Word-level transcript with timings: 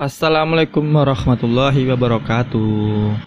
Assalamualaikum 0.00 0.80
warahmatullahi 0.96 1.84
wabarakatuh. 1.92 3.20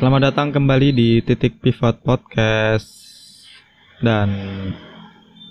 Selamat 0.00 0.32
datang 0.32 0.56
kembali 0.56 0.88
di 0.88 1.08
Titik 1.20 1.60
Pivot 1.60 2.00
Podcast. 2.00 2.88
Dan 4.00 4.32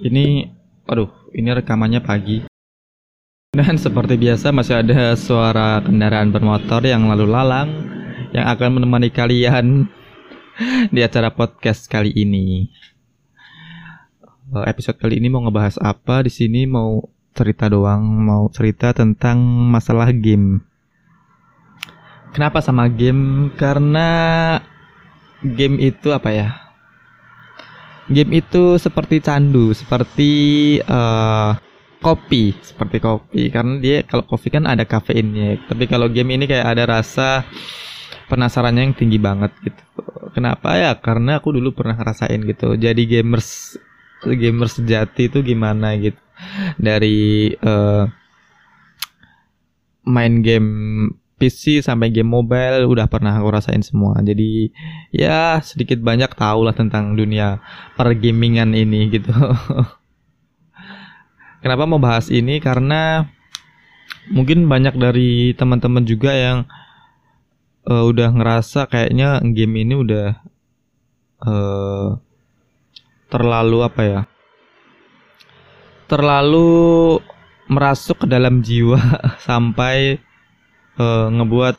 ini, 0.01 0.49
aduh, 0.89 1.13
ini 1.29 1.53
rekamannya 1.53 2.01
pagi. 2.01 2.41
Dan 3.53 3.77
seperti 3.77 4.17
biasa 4.17 4.49
masih 4.49 4.81
ada 4.81 5.13
suara 5.13 5.77
kendaraan 5.85 6.34
bermotor 6.34 6.89
yang 6.89 7.05
lalu 7.05 7.30
lalang 7.30 7.70
yang 8.34 8.50
akan 8.50 8.82
menemani 8.82 9.14
kalian 9.14 9.86
di 10.96 11.05
acara 11.05 11.30
podcast 11.30 11.86
kali 11.86 12.10
ini. 12.18 12.66
Episode 14.66 14.98
kali 14.98 15.21
ini 15.21 15.30
mau 15.30 15.46
ngebahas 15.46 15.78
apa? 15.78 16.26
Di 16.26 16.34
sini 16.34 16.66
mau 16.66 17.18
cerita 17.39 17.71
doang, 17.71 18.03
mau 18.03 18.51
cerita 18.51 18.91
tentang 18.91 19.39
masalah 19.71 20.11
game. 20.11 20.59
Kenapa 22.35 22.59
sama 22.59 22.91
game? 22.91 23.55
Karena 23.55 24.07
game 25.39 25.80
itu 25.80 26.11
apa 26.11 26.30
ya? 26.35 26.49
Game 28.11 28.35
itu 28.35 28.75
seperti 28.75 29.23
candu, 29.23 29.71
seperti 29.71 30.31
eh, 30.83 31.52
kopi, 32.03 32.52
seperti 32.59 32.97
kopi. 32.99 33.47
Karena 33.47 33.80
dia 33.80 34.03
kalau 34.03 34.27
kopi 34.27 34.52
kan 34.52 34.67
ada 34.67 34.83
kafeinnya, 34.83 35.63
tapi 35.71 35.88
kalau 35.88 36.11
game 36.11 36.35
ini 36.35 36.44
kayak 36.44 36.67
ada 36.75 36.83
rasa 36.99 37.47
penasarannya 38.27 38.91
yang 38.91 38.95
tinggi 38.97 39.17
banget 39.17 39.55
gitu. 39.63 39.83
Kenapa 40.35 40.75
ya? 40.75 40.91
Karena 40.99 41.39
aku 41.39 41.55
dulu 41.55 41.73
pernah 41.73 41.95
ngerasain 41.97 42.44
gitu. 42.45 42.75
Jadi 42.77 43.08
gamers 43.09 43.80
gamers 44.27 44.75
sejati 44.75 45.31
itu 45.31 45.39
gimana 45.39 45.95
gitu 45.95 46.19
dari 46.77 47.52
eh, 47.53 48.03
main 50.09 50.34
game 50.41 50.71
PC 51.39 51.80
sampai 51.80 52.11
game 52.11 52.27
mobile 52.27 52.84
udah 52.84 53.07
pernah 53.07 53.39
aku 53.39 53.47
rasain 53.47 53.80
semua. 53.80 54.19
Jadi 54.19 54.69
ya 55.16 55.64
sedikit 55.64 56.03
banyak 56.03 56.36
tahu 56.36 56.67
lah 56.67 56.75
tentang 56.75 57.16
dunia 57.16 57.64
pergamingan 57.95 58.75
ini 58.75 59.08
gitu. 59.16 59.31
Kenapa 61.64 61.83
mau 61.88 61.99
bahas 61.99 62.27
ini? 62.27 62.59
Karena 62.59 63.23
mungkin 64.31 64.67
banyak 64.67 64.99
dari 64.99 65.55
teman-teman 65.55 66.03
juga 66.03 66.36
yang 66.36 66.67
eh, 67.88 68.03
udah 68.03 68.36
ngerasa 68.36 68.92
kayaknya 68.92 69.39
game 69.55 69.88
ini 69.88 69.95
udah 69.95 70.27
eh, 71.47 72.09
terlalu 73.31 73.80
apa 73.88 74.02
ya? 74.03 74.21
Terlalu 76.09 76.69
merasuk 77.69 78.25
ke 78.25 78.27
dalam 78.27 78.65
jiwa 78.65 78.97
sampai 79.47 80.17
eh, 80.97 81.27
ngebuat 81.29 81.77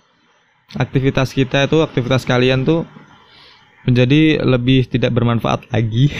aktivitas 0.79 1.35
kita 1.35 1.67
itu 1.67 1.83
aktivitas 1.83 2.23
kalian 2.23 2.63
tuh 2.63 2.87
menjadi 3.83 4.39
lebih 4.47 4.87
tidak 4.87 5.11
bermanfaat 5.11 5.67
lagi 5.75 6.15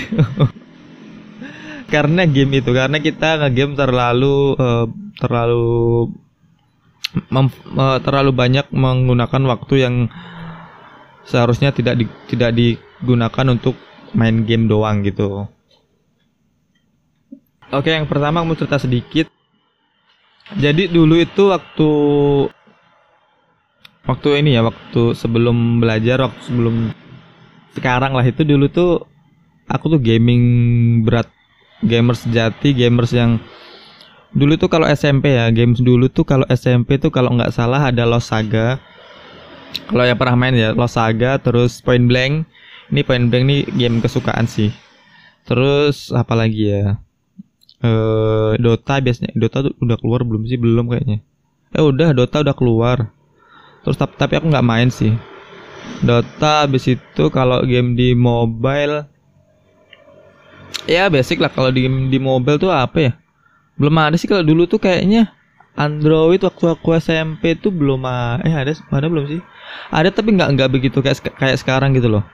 karena 1.93 2.27
game 2.27 2.59
itu 2.59 2.71
karena 2.75 2.99
kita 2.99 3.47
ngegame 3.47 3.79
terlalu 3.79 4.59
eh, 4.59 4.87
terlalu 5.23 6.11
eh, 7.15 7.99
terlalu 8.03 8.31
banyak 8.35 8.67
menggunakan 8.75 9.43
waktu 9.55 9.75
yang 9.87 9.95
seharusnya 11.31 11.71
tidak 11.71 11.95
di- 11.95 12.17
tidak 12.27 12.51
digunakan 12.59 13.47
untuk 13.55 13.79
main 14.19 14.43
game 14.43 14.67
doang 14.67 15.07
gitu. 15.07 15.47
Oke, 17.71 17.95
yang 17.95 18.11
pertama 18.11 18.43
mau 18.43 18.59
cerita 18.59 18.83
sedikit. 18.83 19.31
Jadi 20.59 20.91
dulu 20.91 21.15
itu 21.15 21.55
waktu 21.55 21.91
waktu 24.11 24.29
ini 24.43 24.59
ya, 24.59 24.67
waktu 24.67 25.15
sebelum 25.15 25.79
belajar, 25.79 26.27
waktu 26.27 26.43
sebelum 26.51 26.91
sekarang 27.79 28.19
lah 28.19 28.27
itu 28.27 28.43
dulu 28.43 28.67
tuh 28.67 29.07
aku 29.71 29.87
tuh 29.87 30.01
gaming 30.03 30.43
berat, 31.07 31.31
gamers 31.87 32.27
sejati, 32.27 32.75
gamers 32.75 33.15
yang 33.15 33.39
dulu 34.35 34.59
tuh 34.59 34.67
kalau 34.67 34.91
SMP 34.91 35.39
ya, 35.39 35.47
games 35.55 35.79
dulu 35.79 36.11
tuh 36.11 36.27
kalau 36.27 36.51
SMP 36.51 36.99
tuh 36.99 37.15
kalau 37.15 37.39
nggak 37.39 37.55
salah 37.55 37.87
ada 37.87 38.03
Lost 38.03 38.35
Saga. 38.35 38.83
Kalau 39.87 40.03
yang 40.03 40.19
pernah 40.19 40.35
main 40.35 40.59
ya 40.59 40.75
Lost 40.75 40.99
Saga, 40.99 41.39
terus 41.39 41.79
Point 41.79 42.11
Blank. 42.11 42.51
Ini 42.91 43.07
Point 43.07 43.31
Blank 43.31 43.45
nih 43.47 43.61
game 43.79 44.03
kesukaan 44.03 44.51
sih. 44.51 44.75
Terus 45.47 46.11
apa 46.11 46.35
lagi 46.35 46.67
ya? 46.67 46.99
Eh 47.81 48.53
Dota 48.61 49.01
biasanya 49.01 49.33
Dota 49.33 49.65
tuh 49.65 49.73
udah 49.81 49.97
keluar 49.97 50.21
belum 50.25 50.45
sih? 50.45 50.61
Belum 50.61 50.89
kayaknya. 50.89 51.25
Eh 51.73 51.81
udah 51.81 52.13
Dota 52.13 52.45
udah 52.45 52.53
keluar. 52.53 53.09
Terus 53.81 53.97
tapi, 53.97 54.15
tapi 54.21 54.37
aku 54.37 54.53
nggak 54.53 54.67
main 54.67 54.89
sih. 54.93 55.17
Dota 56.05 56.69
habis 56.69 56.85
itu 56.89 57.25
kalau 57.33 57.65
game 57.65 57.97
di 57.97 58.13
mobile 58.13 59.09
ya 60.89 61.13
basic 61.13 61.41
lah 61.41 61.53
kalau 61.53 61.69
di 61.73 61.85
game 61.85 62.09
di 62.09 62.21
mobile 62.21 62.61
tuh 62.61 62.73
apa 62.73 62.99
ya? 63.01 63.13
Belum 63.81 63.97
ada 63.97 64.17
sih 64.21 64.29
kalau 64.29 64.45
dulu 64.45 64.69
tuh 64.69 64.81
kayaknya 64.81 65.33
Android 65.73 66.41
waktu 66.45 66.65
aku 66.69 66.93
SMP 67.01 67.57
tuh 67.57 67.73
belum 67.73 68.05
eh 68.45 68.53
ada 68.53 68.77
ada 68.93 69.07
belum 69.09 69.25
sih? 69.25 69.41
Ada 69.89 70.13
tapi 70.13 70.37
nggak 70.37 70.49
nggak 70.57 70.69
begitu 70.69 71.01
kayak 71.01 71.33
kayak 71.41 71.57
sekarang 71.57 71.97
gitu 71.97 72.13
loh. 72.13 72.25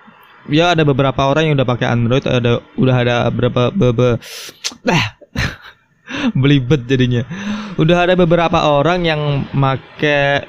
Ya 0.51 0.75
ada 0.75 0.83
beberapa 0.87 1.27
orang 1.27 1.51
yang 1.51 1.55
udah 1.59 1.67
pakai 1.67 1.87
Android, 1.91 2.23
ada 2.23 2.63
udah 2.79 2.97
ada 2.97 3.15
berapa 3.31 3.71
bebe 3.75 4.19
eh 4.87 5.05
belibet 6.41 6.85
jadinya. 6.89 7.23
Udah 7.77 8.09
ada 8.09 8.15
beberapa 8.17 8.67
orang 8.69 9.05
yang 9.05 9.23
make 9.53 10.47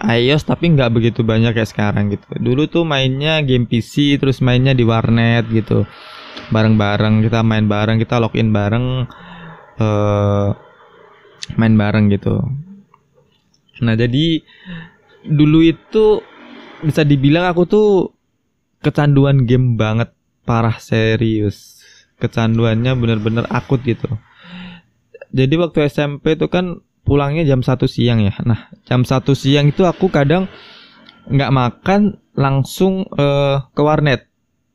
iOS 0.00 0.48
tapi 0.48 0.72
nggak 0.72 0.92
begitu 0.96 1.20
banyak 1.20 1.52
kayak 1.52 1.70
sekarang 1.70 2.08
gitu. 2.08 2.24
Dulu 2.40 2.66
tuh 2.72 2.88
mainnya 2.88 3.44
game 3.44 3.68
PC 3.68 4.16
terus 4.16 4.40
mainnya 4.40 4.72
di 4.72 4.82
warnet 4.82 5.44
gitu. 5.52 5.84
Bareng-bareng 6.48 7.20
kita 7.26 7.44
main 7.44 7.68
bareng, 7.68 8.00
kita 8.00 8.16
login 8.16 8.50
bareng 8.50 9.04
eh 9.80 10.48
main 11.56 11.74
bareng 11.76 12.08
gitu. 12.12 12.40
Nah, 13.80 13.96
jadi 13.96 14.44
dulu 15.24 15.64
itu 15.64 16.20
bisa 16.84 17.04
dibilang 17.04 17.48
aku 17.48 17.62
tuh 17.68 17.88
kecanduan 18.80 19.44
game 19.44 19.76
banget, 19.76 20.12
parah 20.44 20.76
serius. 20.80 21.80
Kecanduannya 22.20 22.92
bener-bener 22.96 23.44
akut 23.48 23.80
gitu. 23.84 24.08
Jadi 25.30 25.54
waktu 25.58 25.86
SMP 25.86 26.34
itu 26.34 26.50
kan 26.50 26.82
pulangnya 27.06 27.46
jam 27.46 27.62
1 27.62 27.86
siang 27.86 28.22
ya. 28.22 28.34
Nah, 28.42 28.70
jam 28.86 29.06
1 29.06 29.34
siang 29.34 29.70
itu 29.70 29.86
aku 29.86 30.10
kadang 30.10 30.50
nggak 31.30 31.52
makan 31.54 32.18
langsung 32.34 33.06
eh, 33.14 33.56
ke 33.74 33.82
warnet 33.82 34.26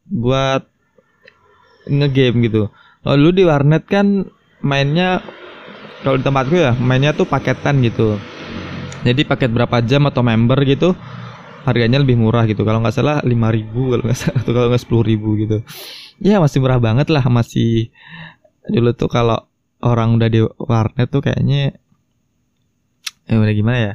buat 0.08 0.64
ngegame 1.90 2.50
gitu. 2.50 2.70
Dulu 3.06 3.30
di 3.32 3.44
warnet 3.46 3.86
kan 3.86 4.26
mainnya 4.66 5.22
kalau 6.02 6.18
di 6.18 6.26
tempatku 6.26 6.56
ya 6.58 6.74
mainnya 6.78 7.14
tuh 7.14 7.28
paketan 7.30 7.82
gitu. 7.86 8.18
Jadi 9.06 9.22
paket 9.22 9.54
berapa 9.54 9.86
jam 9.86 10.10
atau 10.10 10.26
member 10.26 10.58
gitu 10.66 10.98
harganya 11.66 12.02
lebih 12.02 12.18
murah 12.18 12.46
gitu. 12.50 12.66
Kalau 12.66 12.82
nggak 12.82 12.96
salah 12.96 13.22
5000 13.22 13.92
kalau 13.94 14.04
nggak 14.06 14.18
salah 14.18 14.40
atau 14.42 14.54
kalau 14.54 14.68
nggak 14.74 14.84
10000 14.86 15.42
gitu. 15.46 15.58
Ya 16.22 16.42
masih 16.42 16.58
murah 16.62 16.80
banget 16.82 17.08
lah 17.14 17.26
masih 17.30 17.94
dulu 18.66 18.94
tuh 18.98 19.10
kalau 19.10 19.46
orang 19.86 20.18
udah 20.18 20.30
di 20.34 20.42
warnet 20.42 21.08
tuh 21.14 21.22
kayaknya 21.22 21.78
eh 23.30 23.38
udah 23.38 23.54
gimana 23.54 23.78
ya? 23.78 23.94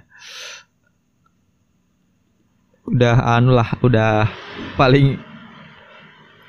Udah 2.87 3.17
anu 3.39 3.55
lah, 3.55 3.75
udah 3.83 4.31
paling 4.79 5.19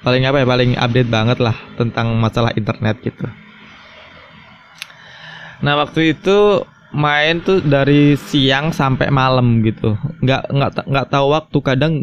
paling 0.02 0.26
apa 0.26 0.42
ya 0.42 0.48
paling 0.50 0.72
update 0.78 1.10
banget 1.10 1.38
lah 1.42 1.58
tentang 1.78 2.18
masalah 2.18 2.54
internet 2.54 3.02
gitu. 3.02 3.26
Nah 5.62 5.78
waktu 5.78 6.18
itu 6.18 6.66
main 6.94 7.42
tuh 7.46 7.62
dari 7.62 8.18
siang 8.18 8.74
sampai 8.74 9.14
malam 9.14 9.62
gitu, 9.62 9.94
nggak 10.26 10.50
nggak 10.50 10.72
nggak 10.90 11.08
tahu 11.10 11.26
waktu 11.34 11.58
kadang 11.62 11.94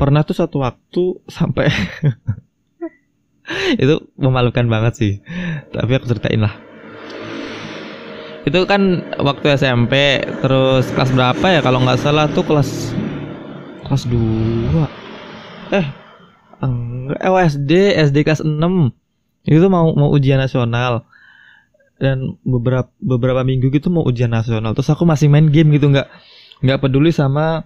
pernah 0.00 0.24
tuh 0.24 0.34
satu 0.34 0.64
waktu 0.64 1.20
sampai 1.28 1.68
itu 3.82 3.94
memalukan 4.18 4.66
banget 4.66 4.92
sih. 4.98 5.12
Tapi 5.74 5.90
aku 5.98 6.06
ceritain 6.10 6.42
lah. 6.42 6.54
Itu 8.42 8.66
kan 8.66 9.06
waktu 9.22 9.54
SMP 9.54 10.22
terus 10.42 10.90
kelas 10.90 11.14
berapa 11.14 11.46
ya 11.46 11.60
kalau 11.62 11.78
nggak 11.82 12.00
salah 12.02 12.26
tuh 12.26 12.42
kelas 12.42 12.90
kelas 13.86 14.02
2 14.10 15.78
eh 15.78 15.86
enggak. 16.58 17.18
Eh, 17.22 17.30
oh, 17.30 17.38
SD 17.38 17.72
SD 18.10 18.26
kelas 18.26 18.42
6 18.42 18.50
itu 19.46 19.66
mau 19.70 19.94
mau 19.94 20.10
ujian 20.10 20.38
nasional. 20.38 21.06
Dan 22.02 22.34
beberapa 22.42 22.90
beberapa 22.98 23.46
minggu 23.46 23.70
gitu 23.70 23.86
mau 23.86 24.02
ujian 24.02 24.30
nasional. 24.30 24.74
Terus 24.74 24.90
aku 24.90 25.06
masih 25.06 25.30
main 25.30 25.46
game 25.46 25.70
gitu 25.78 25.86
nggak 25.86 26.10
nggak 26.62 26.78
peduli 26.82 27.14
sama 27.14 27.62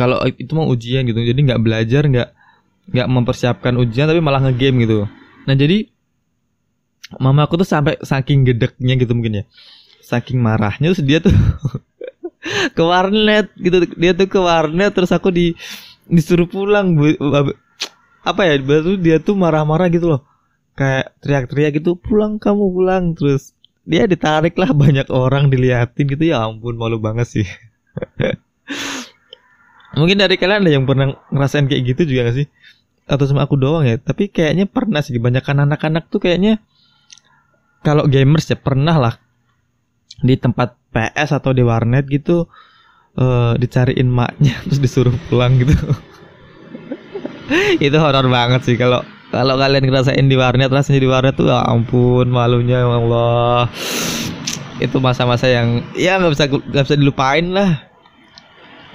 kalau 0.00 0.24
itu 0.24 0.52
mau 0.56 0.68
ujian 0.72 1.04
gitu. 1.04 1.20
Jadi 1.20 1.40
nggak 1.44 1.60
belajar 1.60 2.02
nggak 2.08 2.28
nggak 2.90 3.08
mempersiapkan 3.10 3.74
ujian 3.78 4.06
tapi 4.06 4.22
malah 4.22 4.42
ngegame 4.46 4.86
gitu. 4.86 5.10
Nah 5.46 5.54
jadi 5.54 5.90
mama 7.18 7.46
aku 7.46 7.58
tuh 7.62 7.68
sampai 7.68 7.98
saking 8.02 8.46
gedeknya 8.46 8.94
gitu 8.98 9.12
mungkin 9.14 9.42
ya. 9.42 9.44
Saking 10.06 10.38
marahnya 10.38 10.94
terus 10.94 11.02
dia 11.02 11.18
tuh 11.18 11.34
ke 12.76 12.82
warnet 12.82 13.50
gitu. 13.58 13.90
Dia 13.98 14.14
tuh 14.14 14.30
ke 14.30 14.38
warnet 14.38 14.94
terus 14.94 15.10
aku 15.10 15.34
di 15.34 15.58
disuruh 16.06 16.46
pulang 16.46 16.94
apa 18.22 18.42
ya 18.46 18.54
baru 18.62 18.94
dia 18.98 19.18
tuh 19.18 19.34
marah-marah 19.34 19.90
gitu 19.90 20.14
loh. 20.14 20.22
Kayak 20.76 21.16
teriak-teriak 21.24 21.82
gitu 21.82 21.98
pulang 21.98 22.38
kamu 22.38 22.70
pulang. 22.70 23.04
Terus 23.18 23.50
dia 23.82 24.06
ditarik 24.06 24.54
lah 24.54 24.70
banyak 24.82 25.10
orang 25.10 25.50
diliatin 25.50 26.06
gitu. 26.06 26.22
Ya 26.30 26.46
ampun 26.46 26.78
malu 26.78 27.02
banget 27.02 27.26
sih. 27.26 27.46
Mungkin 29.96 30.20
dari 30.20 30.36
kalian 30.36 30.60
ada 30.60 30.72
yang 30.76 30.84
pernah 30.84 31.16
ngerasain 31.32 31.72
kayak 31.72 31.96
gitu 31.96 32.04
juga 32.04 32.28
gak 32.28 32.36
sih 32.44 32.46
atau 33.06 33.24
sama 33.24 33.46
aku 33.46 33.54
doang 33.56 33.86
ya. 33.86 33.96
Tapi 33.96 34.28
kayaknya 34.28 34.66
pernah 34.66 35.00
sih 35.00 35.16
kebanyakan 35.16 35.70
anak-anak 35.70 36.10
tuh 36.10 36.18
kayaknya 36.18 36.58
kalau 37.86 38.10
gamers 38.10 38.50
ya 38.50 38.58
pernah 38.58 38.98
lah 38.98 39.14
di 40.18 40.34
tempat 40.34 40.74
PS 40.90 41.38
atau 41.38 41.54
di 41.54 41.62
warnet 41.62 42.10
gitu 42.10 42.50
uh, 43.14 43.54
dicariin 43.54 44.10
maknya 44.10 44.58
terus 44.66 44.82
disuruh 44.82 45.14
pulang 45.30 45.56
gitu. 45.62 45.72
Itu 47.86 47.96
horor 48.02 48.26
banget 48.26 48.66
sih 48.66 48.74
kalau 48.74 49.06
kalau 49.30 49.54
kalian 49.58 49.86
ngerasain 49.86 50.26
di 50.26 50.34
warnet 50.34 50.70
rasanya 50.70 51.00
di 51.02 51.08
warnet 51.10 51.34
tuh 51.38 51.46
ya 51.46 51.62
ampun 51.62 52.26
malunya 52.26 52.82
ya 52.82 52.90
Allah. 52.90 53.70
Itu 54.82 54.98
masa-masa 55.00 55.46
yang 55.46 55.86
ya 55.94 56.18
nggak 56.18 56.32
bisa 56.34 56.44
nggak 56.50 56.84
bisa 56.90 56.96
dilupain 56.98 57.54
lah. 57.54 57.86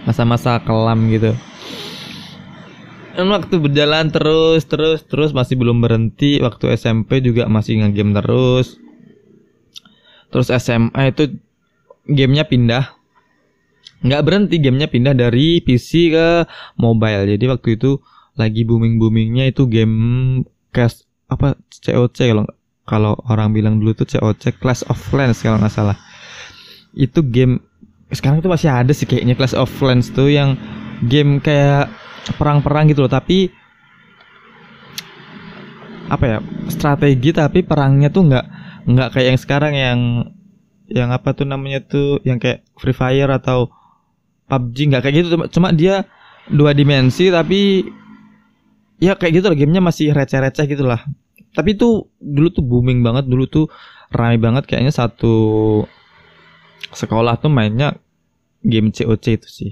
Masa-masa 0.03 0.59
kelam 0.65 1.07
gitu 1.13 1.31
waktu 3.17 3.55
berjalan 3.59 4.11
terus 4.11 4.63
terus 4.67 5.03
terus 5.05 5.31
masih 5.35 5.59
belum 5.59 5.83
berhenti. 5.83 6.39
Waktu 6.39 6.75
SMP 6.75 7.19
juga 7.19 7.47
masih 7.51 7.81
ngegame 7.83 8.15
terus. 8.17 8.79
Terus 10.31 10.47
SMA 10.47 11.11
itu 11.11 11.35
gamenya 12.07 12.47
pindah. 12.47 12.95
Nggak 14.01 14.23
berhenti 14.25 14.55
gamenya 14.57 14.87
pindah 14.89 15.13
dari 15.13 15.61
PC 15.61 16.15
ke 16.15 16.27
mobile. 16.79 17.27
Jadi 17.27 17.45
waktu 17.51 17.77
itu 17.77 17.99
lagi 18.39 18.63
booming 18.63 18.95
boomingnya 18.97 19.51
itu 19.51 19.67
game 19.67 19.95
cash 20.71 21.03
apa 21.27 21.59
COC 21.67 22.17
kalau 22.31 22.45
kalau 22.87 23.13
orang 23.27 23.55
bilang 23.55 23.79
dulu 23.79 23.93
tuh 23.93 24.07
COC 24.07 24.59
Clash 24.59 24.83
of 24.87 24.99
Clans 25.11 25.39
kalau 25.39 25.59
nggak 25.59 25.71
salah. 25.71 25.97
Itu 26.95 27.23
game 27.23 27.63
sekarang 28.11 28.43
itu 28.43 28.51
masih 28.51 28.67
ada 28.67 28.91
sih 28.91 29.07
kayaknya 29.07 29.39
Clash 29.39 29.55
of 29.55 29.71
Clans 29.79 30.11
tuh 30.11 30.27
yang 30.27 30.59
game 31.07 31.39
kayak 31.39 31.87
perang-perang 32.37 32.91
gitu 32.91 33.05
loh 33.05 33.11
tapi 33.11 33.49
apa 36.11 36.25
ya 36.27 36.37
strategi 36.67 37.31
tapi 37.31 37.63
perangnya 37.63 38.11
tuh 38.11 38.27
nggak 38.27 38.45
nggak 38.83 39.09
kayak 39.15 39.27
yang 39.31 39.39
sekarang 39.39 39.73
yang 39.73 39.99
yang 40.91 41.09
apa 41.15 41.31
tuh 41.31 41.47
namanya 41.47 41.79
tuh 41.87 42.19
yang 42.27 42.35
kayak 42.35 42.67
Free 42.75 42.95
Fire 42.95 43.31
atau 43.31 43.71
PUBG 44.51 44.91
nggak 44.91 45.01
kayak 45.07 45.15
gitu. 45.23 45.27
Cuma, 45.47 45.71
dia 45.71 46.03
dua 46.51 46.75
dimensi 46.75 47.31
tapi 47.31 47.87
ya 48.99 49.15
kayak 49.15 49.39
gitu 49.39 49.45
lah 49.47 49.57
gamenya 49.57 49.79
masih 49.79 50.11
receh-receh 50.11 50.67
gitu 50.67 50.83
lah. 50.83 50.99
Tapi 51.55 51.79
tuh 51.79 52.11
dulu 52.19 52.47
tuh 52.51 52.63
booming 52.63 52.99
banget 52.99 53.31
dulu 53.31 53.47
tuh 53.47 53.65
ramai 54.11 54.35
banget 54.35 54.67
kayaknya 54.67 54.91
satu 54.91 55.35
sekolah 56.91 57.39
tuh 57.39 57.47
mainnya 57.47 57.95
game 58.59 58.91
COC 58.91 59.25
itu 59.39 59.47
sih 59.47 59.71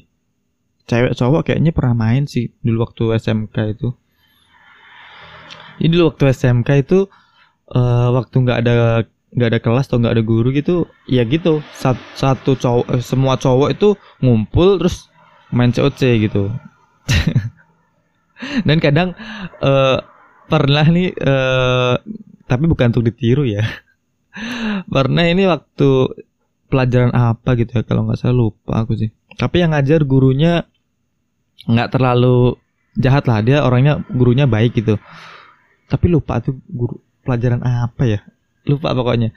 cewek 0.89 1.13
cowok 1.13 1.41
kayaknya 1.45 1.69
pernah 1.69 1.93
main 1.93 2.25
sih 2.25 2.49
dulu 2.65 2.89
waktu 2.89 3.21
SMK 3.21 3.57
itu. 3.77 3.93
Jadi 5.79 5.89
dulu 5.93 6.11
waktu 6.11 6.33
SMK 6.33 6.69
itu 6.83 7.05
uh, 7.71 8.09
waktu 8.17 8.35
nggak 8.41 8.57
ada 8.65 8.73
nggak 9.29 9.49
ada 9.53 9.59
kelas 9.61 9.85
atau 9.85 10.01
nggak 10.01 10.15
ada 10.17 10.23
guru 10.25 10.49
gitu 10.49 10.89
ya 11.05 11.21
gitu. 11.29 11.61
Satu, 11.77 12.01
satu 12.17 12.51
cowok 12.57 12.85
eh, 12.97 13.03
semua 13.05 13.37
cowok 13.37 13.69
itu 13.77 13.93
ngumpul 14.19 14.81
terus 14.81 15.07
main 15.53 15.69
COC 15.69 16.01
gitu. 16.25 16.49
Dan 18.67 18.81
kadang 18.81 19.13
uh, 19.61 20.01
pernah 20.49 20.85
nih 20.87 21.13
uh, 21.21 22.01
tapi 22.49 22.65
bukan 22.65 22.89
untuk 22.89 23.05
ditiru 23.05 23.45
ya. 23.45 23.61
Pernah 24.93 25.27
ini 25.27 25.45
waktu 25.45 25.89
pelajaran 26.69 27.13
apa 27.13 27.57
gitu 27.59 27.81
ya 27.81 27.83
kalau 27.85 28.07
nggak 28.07 28.17
salah 28.17 28.49
lupa 28.49 28.81
aku 28.81 28.97
sih. 28.97 29.13
Tapi 29.37 29.61
yang 29.61 29.75
ngajar 29.75 30.07
gurunya 30.07 30.65
nggak 31.65 31.91
terlalu 31.95 32.55
jahat 32.95 33.25
lah. 33.25 33.43
Dia 33.43 33.65
orangnya 33.65 34.03
gurunya 34.07 34.45
baik 34.45 34.77
gitu. 34.77 34.95
Tapi 35.89 36.05
lupa 36.07 36.39
tuh 36.39 36.59
guru 36.69 37.01
pelajaran 37.25 37.63
apa 37.65 38.03
ya? 38.05 38.19
Lupa 38.69 38.93
pokoknya. 38.93 39.33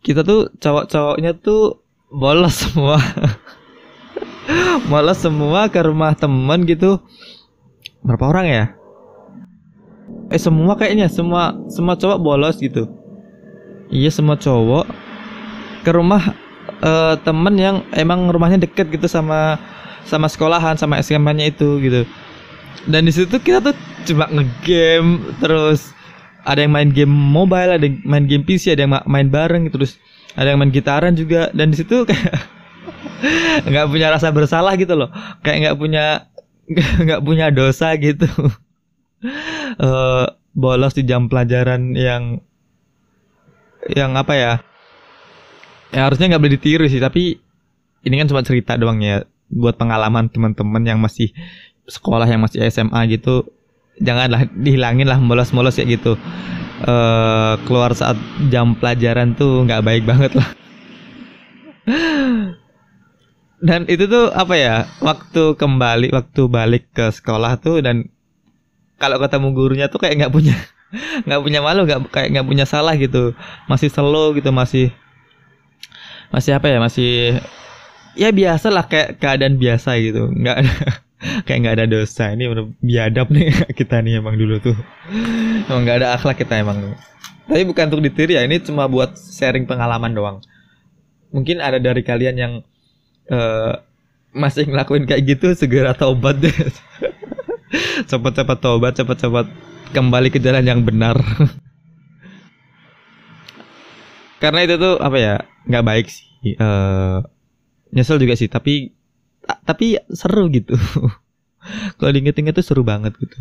Kita 0.00 0.24
tuh 0.24 0.52
cowok-cowoknya 0.56 1.36
tuh 1.38 1.80
bolos 2.08 2.54
semua. 2.68 2.98
Bolos 4.92 5.24
semua 5.24 5.72
ke 5.72 5.80
rumah 5.80 6.12
temen 6.12 6.68
gitu. 6.68 7.00
Berapa 8.04 8.28
orang 8.28 8.46
ya? 8.46 8.64
Eh 10.28 10.36
semua 10.36 10.76
kayaknya. 10.76 11.08
Semua 11.08 11.56
semua 11.72 11.96
cowok 11.96 12.20
bolos 12.20 12.60
gitu. 12.60 12.84
Iya 13.88 14.12
semua 14.12 14.36
cowok 14.36 14.84
ke 15.84 15.90
rumah 15.92 16.36
uh, 16.80 17.16
temen 17.24 17.54
yang 17.56 17.76
emang 17.92 18.28
rumahnya 18.28 18.64
deket 18.64 18.92
gitu 18.92 19.08
sama 19.08 19.56
sama 20.04 20.28
sekolahan 20.28 20.76
sama 20.76 21.00
SMA-nya 21.00 21.48
itu 21.50 21.80
gitu. 21.80 22.04
Dan 22.84 23.08
di 23.08 23.12
situ 23.12 23.40
kita 23.40 23.64
tuh 23.64 23.76
cuma 24.04 24.28
ngegame 24.28 25.24
terus 25.40 25.96
ada 26.44 26.60
yang 26.60 26.76
main 26.76 26.92
game 26.92 27.08
mobile 27.08 27.72
ada 27.72 27.84
yang 27.88 28.04
main 28.04 28.24
game 28.28 28.44
PC 28.44 28.76
ada 28.76 28.84
yang 28.84 28.92
main 29.08 29.32
bareng 29.32 29.72
terus 29.72 29.96
ada 30.36 30.52
yang 30.52 30.60
main 30.60 30.72
gitaran 30.72 31.16
juga. 31.16 31.48
Dan 31.56 31.72
di 31.72 31.80
situ 31.80 32.04
kayak 32.04 32.36
nggak 33.70 33.86
punya 33.88 34.12
rasa 34.12 34.28
bersalah 34.30 34.76
gitu 34.76 34.92
loh. 34.94 35.08
Kayak 35.40 35.72
nggak 35.72 35.76
punya 35.80 36.04
nggak 37.04 37.22
punya 37.24 37.48
dosa 37.48 37.96
gitu. 37.96 38.28
Uh, 39.80 40.28
bolos 40.54 40.94
di 40.94 41.02
jam 41.02 41.26
pelajaran 41.26 41.96
yang 41.96 42.44
yang 43.88 44.14
apa 44.14 44.34
ya? 44.36 44.52
Ya 45.94 46.06
harusnya 46.10 46.34
nggak 46.34 46.42
boleh 46.42 46.54
ditiru 46.58 46.84
sih 46.90 47.00
tapi 47.00 47.38
ini 48.04 48.14
kan 48.20 48.28
cuma 48.28 48.44
cerita 48.44 48.76
doang 48.76 49.00
ya 49.00 49.24
buat 49.54 49.78
pengalaman 49.78 50.26
teman-teman 50.26 50.82
yang 50.82 50.98
masih 50.98 51.30
sekolah 51.86 52.26
yang 52.26 52.42
masih 52.42 52.64
SMA 52.68 53.00
gitu 53.14 53.46
janganlah 54.02 54.50
dihilangin 54.50 55.06
lah 55.06 55.22
molos-molos 55.22 55.78
ya 55.78 55.86
gitu. 55.86 56.18
Uh, 56.84 57.54
keluar 57.64 57.94
saat 57.94 58.18
jam 58.50 58.74
pelajaran 58.74 59.38
tuh 59.38 59.62
nggak 59.62 59.84
baik 59.86 60.02
banget 60.02 60.34
lah. 60.34 60.48
Dan 63.64 63.88
itu 63.88 64.04
tuh 64.10 64.28
apa 64.34 64.54
ya 64.58 64.84
waktu 65.00 65.56
kembali 65.56 66.12
waktu 66.12 66.42
balik 66.52 66.92
ke 66.92 67.08
sekolah 67.08 67.56
tuh 67.56 67.80
dan 67.80 68.12
kalau 69.00 69.16
ketemu 69.16 69.56
gurunya 69.56 69.86
tuh 69.88 70.04
kayak 70.04 70.20
nggak 70.20 70.34
punya 70.36 70.52
nggak 71.24 71.40
punya 71.40 71.64
malu 71.64 71.88
nggak 71.88 72.12
kayak 72.12 72.28
nggak 72.34 72.44
punya 72.44 72.68
salah 72.68 72.92
gitu. 72.98 73.32
Masih 73.70 73.88
slow 73.88 74.36
gitu 74.36 74.52
masih 74.52 74.92
masih 76.28 76.52
apa 76.58 76.66
ya 76.66 76.82
masih 76.82 77.40
ya 78.14 78.30
biasa 78.30 78.70
lah 78.70 78.86
kayak 78.86 79.18
keadaan 79.18 79.58
biasa 79.58 79.98
gitu. 80.00 80.30
Nggak 80.30 80.56
kayak 81.46 81.58
nggak 81.64 81.74
ada 81.80 81.86
dosa. 81.86 82.32
Ini 82.34 82.50
biadab 82.80 83.28
nih 83.30 83.50
kita 83.78 84.00
nih 84.00 84.22
emang 84.22 84.38
dulu 84.38 84.58
tuh. 84.62 84.76
Emang 85.68 85.82
nggak 85.86 85.98
ada 86.02 86.08
akhlak 86.18 86.40
kita 86.40 86.62
emang. 86.62 86.94
Tapi 87.44 87.62
bukan 87.68 87.92
untuk 87.92 88.02
ditiru 88.02 88.40
ya 88.40 88.42
ini 88.46 88.56
cuma 88.64 88.88
buat 88.88 89.14
sharing 89.18 89.68
pengalaman 89.68 90.16
doang. 90.16 90.38
Mungkin 91.34 91.60
ada 91.60 91.76
dari 91.76 92.00
kalian 92.00 92.36
yang 92.38 92.52
uh, 93.28 93.74
masih 94.32 94.66
ngelakuin 94.70 95.04
kayak 95.04 95.36
gitu 95.36 95.52
segera 95.52 95.92
taubat 95.92 96.40
deh. 96.40 96.54
Cepat-cepat 98.10 98.58
taubat 98.62 98.94
cepat-cepat 98.96 99.46
kembali 99.92 100.30
ke 100.30 100.38
jalan 100.38 100.64
yang 100.64 100.80
benar. 100.86 101.18
Karena 104.38 104.60
itu 104.62 104.78
tuh 104.78 105.00
apa 105.00 105.16
ya 105.18 105.34
nggak 105.64 105.84
baik 105.84 106.06
sih 106.12 106.24
uh, 106.60 107.24
nyesel 107.94 108.18
juga 108.18 108.34
sih 108.34 108.50
tapi 108.50 108.90
tapi 109.64 109.96
seru 110.10 110.50
gitu. 110.50 110.74
Kalau 111.96 112.10
diinget-inget 112.12 112.58
tuh 112.58 112.66
seru 112.66 112.82
banget 112.84 113.16
gitu. 113.16 113.38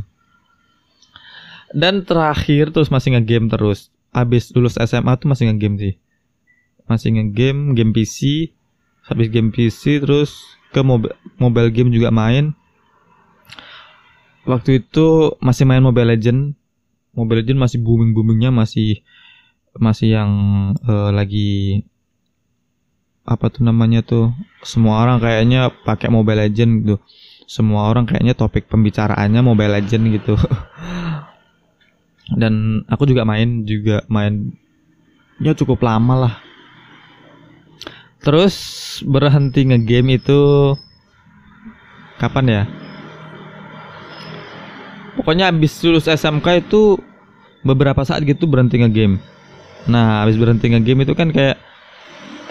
Dan 1.73 2.05
terakhir 2.05 2.69
terus 2.69 2.93
masih 2.93 3.17
ngegame 3.17 3.49
terus. 3.49 3.89
Habis 4.13 4.53
lulus 4.53 4.77
SMA 4.77 5.17
tuh 5.17 5.27
masih 5.27 5.49
ngegame 5.49 5.77
sih. 5.81 5.93
Masih 6.85 7.17
ngegame 7.17 7.73
game 7.73 7.91
PC 7.91 8.51
habis 9.03 9.27
game 9.27 9.51
PC 9.51 9.99
terus 9.99 10.55
ke 10.71 10.79
mobile 10.79 11.15
mobile 11.35 11.69
game 11.73 11.91
juga 11.91 12.13
main. 12.13 12.55
Waktu 14.43 14.83
itu 14.83 15.39
masih 15.39 15.63
main 15.63 15.83
Mobile 15.83 16.15
Legend. 16.15 16.51
Mobile 17.15 17.43
Legend 17.43 17.59
masih 17.63 17.79
booming 17.79 18.11
boomingnya 18.11 18.51
masih 18.51 19.03
masih 19.79 20.19
yang 20.19 20.31
uh, 20.83 21.09
lagi 21.15 21.83
apa 23.23 23.47
tuh 23.47 23.63
namanya 23.63 24.03
tuh 24.03 24.35
semua 24.67 24.99
orang 24.99 25.23
kayaknya 25.23 25.71
pakai 25.71 26.11
Mobile 26.11 26.43
Legend 26.47 26.71
gitu. 26.83 26.95
Semua 27.47 27.87
orang 27.91 28.07
kayaknya 28.07 28.35
topik 28.35 28.67
pembicaraannya 28.67 29.39
Mobile 29.39 29.79
Legend 29.79 30.03
gitu. 30.11 30.35
Dan 32.39 32.83
aku 32.87 33.07
juga 33.07 33.23
main 33.27 33.67
juga 33.67 34.03
main 34.11 34.51
ya 35.39 35.55
cukup 35.55 35.83
lama 35.83 36.27
lah. 36.27 36.35
Terus 38.23 38.55
berhenti 39.03 39.67
ngegame 39.67 40.19
itu 40.19 40.71
kapan 42.19 42.45
ya? 42.47 42.63
Pokoknya 45.19 45.51
habis 45.51 45.75
lulus 45.83 46.07
SMK 46.07 46.67
itu 46.67 46.95
beberapa 47.63 48.03
saat 48.07 48.23
gitu 48.23 48.47
berhenti 48.47 48.79
ngegame. 48.79 49.19
Nah 49.87 50.23
habis 50.23 50.39
berhenti 50.39 50.71
ngegame 50.71 51.03
itu 51.03 51.15
kan 51.15 51.31
kayak 51.31 51.59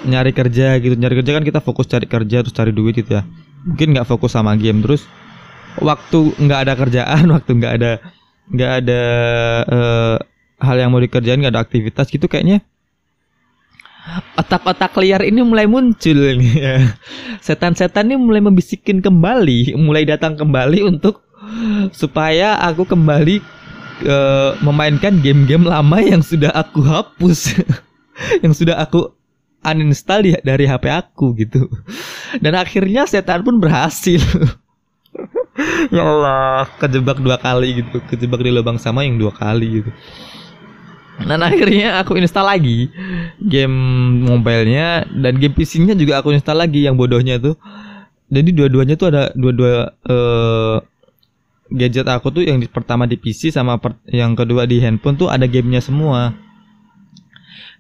nyari 0.07 0.33
kerja 0.35 0.79
gitu. 0.79 0.95
Nyari 0.95 1.15
kerja 1.23 1.33
kan 1.41 1.45
kita 1.45 1.61
fokus 1.63 1.87
cari 1.89 2.07
kerja 2.07 2.43
terus 2.43 2.55
cari 2.55 2.73
duit 2.75 2.99
gitu 2.99 3.19
ya. 3.19 3.23
Mungkin 3.67 3.95
nggak 3.95 4.07
fokus 4.09 4.35
sama 4.35 4.59
game 4.59 4.83
terus 4.83 5.07
waktu 5.81 6.37
nggak 6.37 6.61
ada 6.69 6.73
kerjaan 6.77 7.25
waktu 7.35 7.51
nggak 7.57 7.73
ada 7.81 7.93
nggak 8.53 8.73
ada 8.85 9.03
uh, 9.71 10.17
hal 10.63 10.77
yang 10.79 10.91
mau 10.93 11.01
dikerjain 11.01 11.39
nggak 11.41 11.55
ada 11.55 11.63
aktivitas 11.63 12.11
gitu 12.11 12.27
kayaknya. 12.27 12.63
Otak-otak 14.35 14.99
liar 14.99 15.23
ini 15.23 15.47
mulai 15.47 15.71
muncul 15.71 16.19
nih. 16.35 16.91
Setan-setan 17.47 18.11
ini 18.11 18.19
mulai 18.19 18.43
membisikin 18.43 18.99
kembali, 18.99 19.79
mulai 19.79 20.03
datang 20.03 20.35
kembali 20.35 20.83
untuk 20.83 21.23
supaya 21.95 22.59
aku 22.59 22.83
kembali 22.83 23.39
uh, 24.07 24.59
memainkan 24.59 25.23
game-game 25.23 25.67
lama 25.67 26.03
yang 26.03 26.23
sudah 26.23 26.51
aku 26.51 26.83
hapus, 26.83 27.63
yang 28.45 28.51
sudah 28.51 28.83
aku 28.83 29.15
uninstall 29.63 30.21
di, 30.27 30.31
dari 30.43 30.67
HP 30.67 30.85
aku 30.91 31.39
gitu. 31.39 31.71
Dan 32.43 32.59
akhirnya 32.59 33.07
setan 33.07 33.47
pun 33.47 33.63
berhasil. 33.63 34.21
ya 35.95 36.03
Allah, 36.03 36.67
kejebak 36.83 37.23
dua 37.23 37.39
kali 37.39 37.83
gitu, 37.83 38.03
kejebak 38.11 38.43
di 38.43 38.51
lubang 38.51 38.77
sama 38.77 39.07
yang 39.07 39.17
dua 39.17 39.33
kali 39.33 39.83
gitu. 39.83 39.91
Dan 41.23 41.45
akhirnya 41.45 42.03
aku 42.03 42.19
install 42.19 42.49
lagi 42.49 42.91
game 43.39 43.77
mobilenya 44.27 45.07
dan 45.07 45.39
game 45.39 45.55
PC-nya 45.55 45.95
juga 45.95 46.19
aku 46.19 46.35
install 46.35 46.67
lagi 46.67 46.89
yang 46.89 46.99
bodohnya 46.99 47.39
tuh. 47.39 47.55
Jadi 48.33 48.51
dua-duanya 48.57 48.97
tuh 48.97 49.13
ada 49.13 49.29
dua-dua 49.37 49.93
uh, 50.09 50.81
gadget 51.69 52.09
aku 52.09 52.33
tuh 52.33 52.43
yang 52.45 52.61
pertama 52.69 53.05
di 53.05 53.21
PC 53.21 53.53
sama 53.53 53.81
yang 54.09 54.33
kedua 54.33 54.65
di 54.65 54.81
handphone 54.81 55.21
tuh 55.21 55.29
ada 55.29 55.45
gamenya 55.45 55.85
semua 55.85 56.33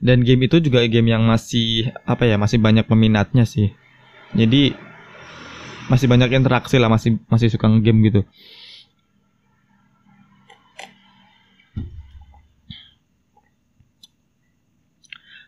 dan 0.03 0.27
game 0.27 0.51
itu 0.51 0.59
juga 0.59 0.83
game 0.91 1.15
yang 1.15 1.23
masih 1.23 1.95
apa 2.03 2.27
ya 2.27 2.35
masih 2.35 2.59
banyak 2.59 2.83
peminatnya 2.91 3.47
sih. 3.47 3.71
Jadi 4.35 4.75
masih 5.87 6.11
banyak 6.11 6.35
interaksi 6.35 6.83
lah 6.83 6.91
masih 6.91 7.23
masih 7.31 7.55
suka 7.55 7.71
game 7.79 8.03
gitu. 8.11 8.27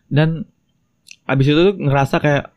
Dan 0.06 0.46
abis 1.26 1.50
itu 1.50 1.58
tuh 1.58 1.74
ngerasa 1.74 2.22
kayak 2.22 2.54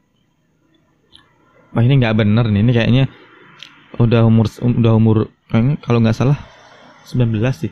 wah 1.74 1.82
ini 1.82 1.98
nggak 1.98 2.14
bener 2.14 2.46
nih 2.46 2.62
ini 2.62 2.72
kayaknya 2.76 3.04
udah 3.98 4.28
umur 4.28 4.46
udah 4.62 4.94
umur 4.94 5.18
kayaknya 5.50 5.82
kalau 5.82 6.04
nggak 6.04 6.14
salah 6.14 6.38
19 7.10 7.40
sih 7.56 7.72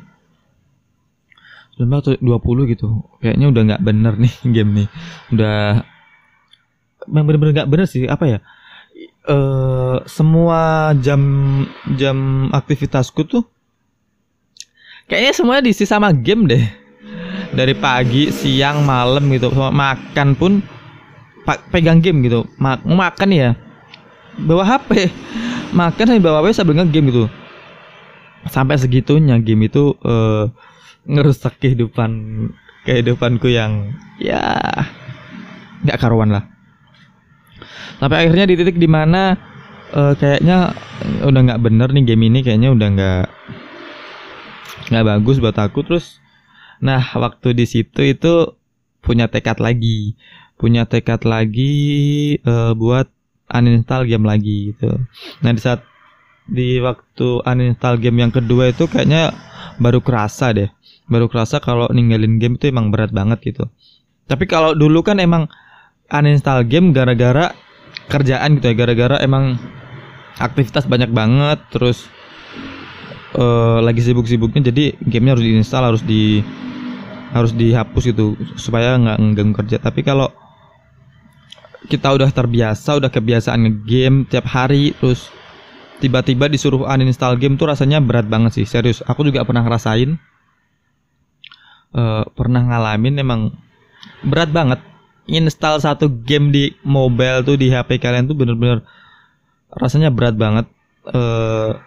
19 1.76 1.92
atau 1.92 2.14
20 2.16 2.72
gitu. 2.72 2.88
Kayaknya 3.20 3.48
udah 3.52 3.62
nggak 3.72 3.84
bener 3.84 4.14
nih 4.16 4.34
game 4.56 4.72
nih. 4.84 4.88
Udah 5.36 5.84
memang 7.06 7.26
bener-bener 7.28 7.54
nggak 7.62 7.70
bener 7.72 7.88
sih 7.88 8.08
apa 8.08 8.26
ya? 8.28 8.40
Uh, 9.26 10.06
semua 10.06 10.94
jam 11.02 11.20
jam 11.98 12.48
aktivitasku 12.54 13.26
tuh 13.26 13.42
kayaknya 15.10 15.34
semuanya 15.34 15.66
diisi 15.66 15.84
sama 15.84 16.14
game 16.16 16.48
deh. 16.48 16.64
Dari 17.56 17.76
pagi 17.76 18.32
siang 18.32 18.84
malam 18.84 19.32
gitu. 19.32 19.52
Makan 19.52 20.36
pun 20.36 20.60
pegang 21.72 22.00
game 22.00 22.24
gitu. 22.26 22.44
Ma 22.60 22.80
makan 22.84 23.30
ya? 23.32 23.50
Bawa 24.36 24.68
HP 24.68 25.08
makan 25.76 26.06
sambil 26.08 26.24
bawa 26.24 26.40
HP 26.44 26.48
sambil 26.56 26.76
ngegame 26.80 27.08
gitu. 27.12 27.26
Sampai 28.48 28.78
segitunya 28.78 29.42
game 29.42 29.68
itu 29.68 29.98
uh, 30.06 30.52
ngerusak 31.06 31.62
kehidupan 31.62 32.12
kehidupanku 32.86 33.50
yang 33.50 33.94
ya 34.22 34.42
nggak 35.86 36.00
karuan 36.02 36.34
lah. 36.34 36.46
Sampai 38.02 38.28
akhirnya 38.28 38.50
di 38.52 38.56
titik 38.60 38.78
di 38.78 38.90
mana 38.90 39.38
uh, 39.96 40.14
kayaknya 40.18 40.76
udah 41.24 41.42
nggak 41.46 41.62
bener 41.62 41.90
nih 41.94 42.04
game 42.14 42.28
ini 42.28 42.40
kayaknya 42.44 42.70
udah 42.74 42.88
nggak 42.92 43.26
nggak 44.92 45.06
bagus 45.06 45.38
buat 45.40 45.58
aku. 45.58 45.86
Terus 45.86 46.20
nah 46.82 47.02
waktu 47.16 47.56
di 47.56 47.66
situ 47.66 48.04
itu 48.04 48.52
punya 49.00 49.32
tekad 49.32 49.64
lagi 49.64 50.18
punya 50.56 50.88
tekad 50.88 51.24
lagi 51.28 52.36
uh, 52.48 52.72
buat 52.74 53.12
uninstall 53.52 54.08
game 54.08 54.26
lagi 54.26 54.74
gitu. 54.74 54.98
Nah 55.44 55.52
di 55.52 55.62
saat 55.62 55.84
di 56.48 56.80
waktu 56.80 57.42
uninstall 57.44 58.00
game 58.00 58.26
yang 58.26 58.32
kedua 58.34 58.72
itu 58.72 58.88
kayaknya 58.88 59.34
baru 59.82 60.00
kerasa 60.00 60.56
deh 60.56 60.70
baru 61.06 61.30
kerasa 61.30 61.62
kalau 61.62 61.90
ninggalin 61.94 62.42
game 62.42 62.58
itu 62.58 62.70
emang 62.70 62.90
berat 62.90 63.14
banget 63.14 63.42
gitu. 63.46 63.70
Tapi 64.26 64.50
kalau 64.50 64.74
dulu 64.74 65.06
kan 65.06 65.22
emang 65.22 65.46
uninstall 66.10 66.66
game 66.66 66.94
gara-gara 66.94 67.54
kerjaan 68.10 68.58
gitu 68.60 68.70
ya 68.70 68.76
gara-gara 68.78 69.18
emang 69.22 69.58
aktivitas 70.38 70.86
banyak 70.86 71.10
banget 71.10 71.58
terus 71.74 72.06
uh, 73.38 73.80
lagi 73.82 74.04
sibuk-sibuknya 74.04 74.70
jadi 74.70 74.94
gamenya 75.02 75.38
harus 75.38 75.46
diinstal 75.46 75.84
harus 75.86 76.04
di 76.06 76.44
harus 77.34 77.52
dihapus 77.52 78.04
gitu 78.16 78.38
supaya 78.56 78.96
nggak 78.96 79.18
mengganggu 79.20 79.56
kerja. 79.66 79.78
Tapi 79.82 80.02
kalau 80.06 80.30
kita 81.86 82.18
udah 82.18 82.30
terbiasa 82.34 82.98
udah 82.98 83.14
kebiasaan 83.14 83.60
ngegame 83.62 84.26
tiap 84.26 84.50
hari 84.50 84.98
terus 84.98 85.30
tiba-tiba 86.02 86.50
disuruh 86.50 86.90
uninstall 86.90 87.38
game 87.38 87.56
tuh 87.56 87.70
rasanya 87.70 88.02
berat 88.02 88.26
banget 88.26 88.62
sih 88.62 88.66
serius. 88.66 89.06
Aku 89.06 89.22
juga 89.22 89.46
pernah 89.46 89.62
ngerasain 89.62 90.18
uh, 91.96 92.24
pernah 92.36 92.62
ngalamin 92.62 93.24
emang 93.24 93.42
berat 94.22 94.52
banget. 94.52 94.80
Install 95.26 95.82
satu 95.82 96.06
game 96.22 96.54
di 96.54 96.64
mobile 96.86 97.42
tuh 97.42 97.58
di 97.58 97.74
HP 97.74 97.98
kalian 97.98 98.30
tuh 98.30 98.38
bener-bener 98.38 98.86
rasanya 99.74 100.14
berat 100.14 100.38
banget. 100.38 100.70
Uh, 101.08 101.82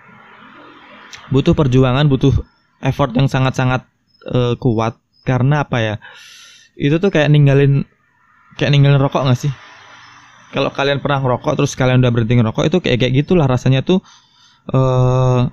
butuh 1.30 1.54
perjuangan 1.54 2.08
butuh 2.10 2.34
effort 2.82 3.14
yang 3.14 3.30
sangat-sangat 3.30 3.86
uh, 4.26 4.58
kuat. 4.58 4.98
Karena 5.22 5.62
apa 5.62 5.78
ya? 5.78 5.94
Itu 6.74 6.98
tuh 6.98 7.12
kayak 7.12 7.28
ninggalin 7.30 7.84
kayak 8.58 8.74
ninggalin 8.74 8.98
rokok 8.98 9.28
gak 9.28 9.38
sih? 9.38 9.52
Kalau 10.50 10.72
kalian 10.72 11.04
pernah 11.04 11.20
ngerokok 11.20 11.60
terus 11.60 11.76
kalian 11.76 12.00
udah 12.00 12.10
berhenti 12.10 12.34
ngerokok 12.40 12.64
itu 12.64 12.78
kayak 12.80 12.98
kayak 13.04 13.12
gitulah 13.22 13.44
rasanya 13.44 13.84
tuh 13.84 14.00
uh, 14.72 15.46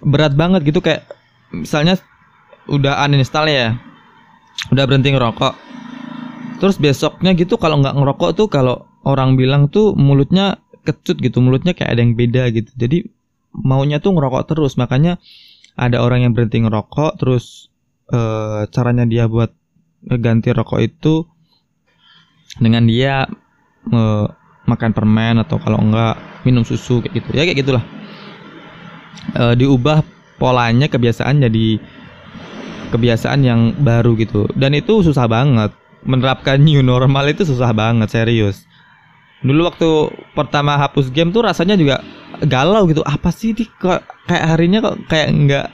berat 0.00 0.32
banget 0.32 0.64
gitu. 0.64 0.80
Kayak 0.80 1.10
misalnya 1.50 1.98
udah 2.70 2.98
uninstall 3.06 3.46
ya. 3.48 3.78
Udah 4.72 4.84
berhenti 4.86 5.14
ngerokok. 5.14 5.54
Terus 6.58 6.76
besoknya 6.80 7.36
gitu 7.36 7.60
kalau 7.60 7.78
nggak 7.80 7.94
ngerokok 7.94 8.30
tuh 8.32 8.48
kalau 8.48 8.88
orang 9.06 9.36
bilang 9.36 9.68
tuh 9.68 9.92
mulutnya 9.94 10.58
kecut 10.86 11.18
gitu 11.20 11.42
mulutnya 11.42 11.76
kayak 11.76 11.94
ada 11.94 12.00
yang 12.02 12.14
beda 12.16 12.48
gitu. 12.54 12.70
Jadi 12.74 13.06
maunya 13.52 14.02
tuh 14.02 14.16
ngerokok 14.16 14.42
terus. 14.54 14.74
Makanya 14.80 15.20
ada 15.76 16.00
orang 16.00 16.24
yang 16.24 16.32
berhenti 16.32 16.64
ngerokok 16.64 17.20
terus 17.20 17.68
e, 18.08 18.18
caranya 18.72 19.04
dia 19.04 19.28
buat 19.28 19.52
ganti 20.06 20.54
rokok 20.54 20.80
itu 20.80 21.28
dengan 22.56 22.88
dia 22.88 23.28
e, 23.92 24.00
makan 24.66 24.90
permen 24.96 25.42
atau 25.44 25.60
kalau 25.60 25.78
enggak 25.78 26.16
minum 26.48 26.64
susu 26.64 27.04
kayak 27.04 27.20
gitu. 27.20 27.28
Ya 27.36 27.44
kayak 27.44 27.58
gitulah. 27.60 27.84
E, 29.36 29.42
diubah 29.60 30.00
polanya 30.40 30.88
kebiasaan 30.88 31.44
jadi 31.44 31.80
kebiasaan 32.88 33.40
yang 33.42 33.60
baru 33.82 34.14
gitu. 34.18 34.48
Dan 34.54 34.74
itu 34.76 35.02
susah 35.02 35.26
banget. 35.26 35.74
Menerapkan 36.06 36.62
new 36.62 36.80
normal 36.86 37.26
itu 37.30 37.42
susah 37.42 37.74
banget 37.74 38.14
serius. 38.14 38.66
Dulu 39.42 39.68
waktu 39.68 39.88
pertama 40.32 40.78
hapus 40.78 41.10
game 41.10 41.34
tuh 41.34 41.44
rasanya 41.44 41.74
juga 41.74 42.00
galau 42.46 42.86
gitu. 42.86 43.02
Apa 43.02 43.34
sih 43.34 43.52
di 43.52 43.66
kok 43.66 44.06
kayak 44.30 44.44
harinya 44.54 44.78
kok 44.80 44.96
kayak 45.10 45.28
nggak 45.34 45.66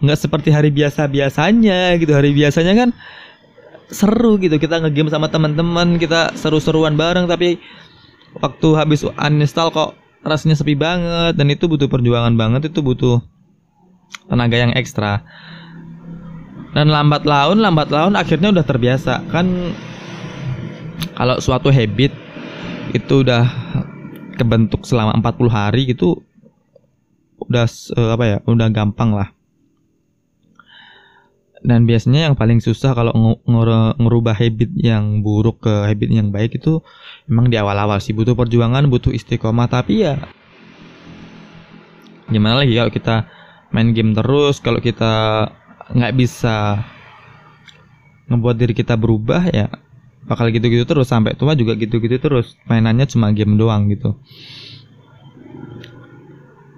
nggak 0.00 0.18
seperti 0.18 0.48
hari 0.48 0.72
biasa 0.72 1.06
biasanya 1.06 1.94
gitu. 2.00 2.12
Hari 2.16 2.32
biasanya 2.32 2.72
kan 2.72 2.88
seru 3.92 4.40
gitu. 4.40 4.56
Kita 4.56 4.80
ngegame 4.80 5.12
sama 5.12 5.28
teman-teman 5.28 6.00
kita 6.00 6.32
seru-seruan 6.34 6.96
bareng 6.96 7.28
tapi 7.28 7.60
waktu 8.40 8.68
habis 8.80 9.04
uninstall 9.04 9.70
kok 9.70 9.92
rasanya 10.24 10.56
sepi 10.56 10.72
banget. 10.72 11.36
Dan 11.36 11.52
itu 11.52 11.68
butuh 11.68 11.86
perjuangan 11.86 12.32
banget 12.34 12.72
itu 12.72 12.80
butuh 12.80 13.20
tenaga 14.26 14.56
yang 14.56 14.72
ekstra 14.74 15.22
dan 16.70 16.86
lambat 16.86 17.26
laun 17.26 17.58
lambat 17.58 17.90
laun 17.90 18.14
akhirnya 18.14 18.54
udah 18.54 18.64
terbiasa. 18.66 19.26
Kan 19.30 19.74
kalau 21.18 21.42
suatu 21.42 21.68
habit 21.74 22.14
itu 22.94 23.26
udah 23.26 23.46
kebentuk 24.38 24.86
selama 24.86 25.18
40 25.20 25.50
hari 25.52 25.82
gitu 25.90 26.22
udah 27.40 27.66
uh, 27.98 28.10
apa 28.14 28.24
ya 28.24 28.36
udah 28.46 28.68
gampang 28.70 29.12
lah. 29.12 29.28
Dan 31.60 31.84
biasanya 31.84 32.32
yang 32.32 32.40
paling 32.40 32.64
susah 32.64 32.96
kalau 32.96 33.12
ngerubah 34.00 34.32
habit 34.32 34.72
yang 34.80 35.20
buruk 35.20 35.60
ke 35.60 35.74
habit 35.92 36.08
yang 36.08 36.32
baik 36.32 36.56
itu 36.56 36.80
emang 37.28 37.52
di 37.52 37.60
awal-awal 37.60 38.00
sih 38.00 38.16
butuh 38.16 38.32
perjuangan 38.32 38.88
butuh 38.88 39.12
istiqomah. 39.12 39.68
Tapi 39.68 39.94
ya 40.08 40.16
gimana 42.30 42.64
lagi 42.64 42.72
kalau 42.72 42.88
kita 42.94 43.16
main 43.76 43.92
game 43.92 44.16
terus 44.16 44.62
kalau 44.62 44.80
kita 44.80 45.46
nggak 45.90 46.14
bisa 46.14 46.86
ngebuat 48.30 48.56
diri 48.56 48.74
kita 48.78 48.94
berubah 48.94 49.50
ya 49.50 49.68
bakal 50.24 50.50
gitu-gitu 50.52 50.86
terus. 50.86 51.10
Sampai 51.10 51.34
tua 51.34 51.58
juga 51.58 51.74
gitu-gitu 51.74 52.20
terus. 52.22 52.54
Mainannya 52.70 53.08
cuma 53.10 53.34
game 53.34 53.58
doang 53.58 53.90
gitu. 53.90 54.14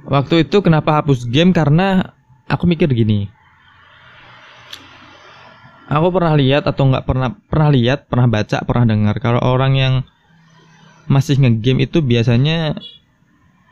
Waktu 0.08 0.48
itu 0.48 0.60
kenapa 0.64 1.00
hapus 1.00 1.28
game? 1.28 1.54
Karena 1.54 2.16
aku 2.48 2.64
mikir 2.68 2.90
gini. 2.92 3.30
Aku 5.92 6.08
pernah 6.08 6.32
lihat 6.32 6.64
atau 6.64 6.88
nggak 6.88 7.04
pernah 7.04 7.36
pernah 7.36 7.68
lihat 7.68 8.08
pernah 8.08 8.24
baca 8.24 8.64
pernah 8.64 8.84
dengar 8.88 9.16
kalau 9.20 9.44
orang 9.44 9.72
yang 9.76 9.94
masih 11.04 11.36
ngegame 11.36 11.84
itu 11.84 12.00
biasanya 12.00 12.80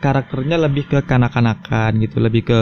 karakternya 0.05 0.61
lebih 0.61 0.85
ke 0.85 1.01
kanak-kanakan 1.01 1.97
gitu 2.05 2.21
lebih 2.21 2.43
ke 2.45 2.59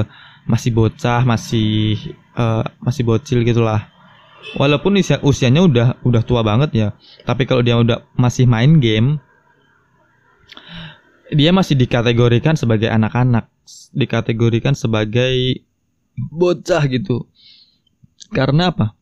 masih 0.46 0.70
bocah 0.70 1.26
masih 1.26 1.98
uh, 2.38 2.62
masih 2.80 3.02
bocil 3.02 3.42
gitulah. 3.42 3.90
Walaupun 4.54 4.96
usia 4.96 5.18
usianya 5.20 5.60
udah 5.66 5.88
udah 6.06 6.22
tua 6.22 6.46
banget 6.46 6.70
ya 6.72 6.88
tapi 7.26 7.44
kalau 7.44 7.60
dia 7.60 7.74
udah 7.74 8.06
masih 8.14 8.46
main 8.46 8.78
game 8.78 9.18
dia 11.28 11.52
masih 11.52 11.76
dikategorikan 11.76 12.56
sebagai 12.56 12.88
anak-anak 12.88 13.50
dikategorikan 13.92 14.72
sebagai 14.72 15.60
bocah 16.16 16.80
gitu. 16.88 17.28
Karena 18.32 18.72
apa? 18.72 18.96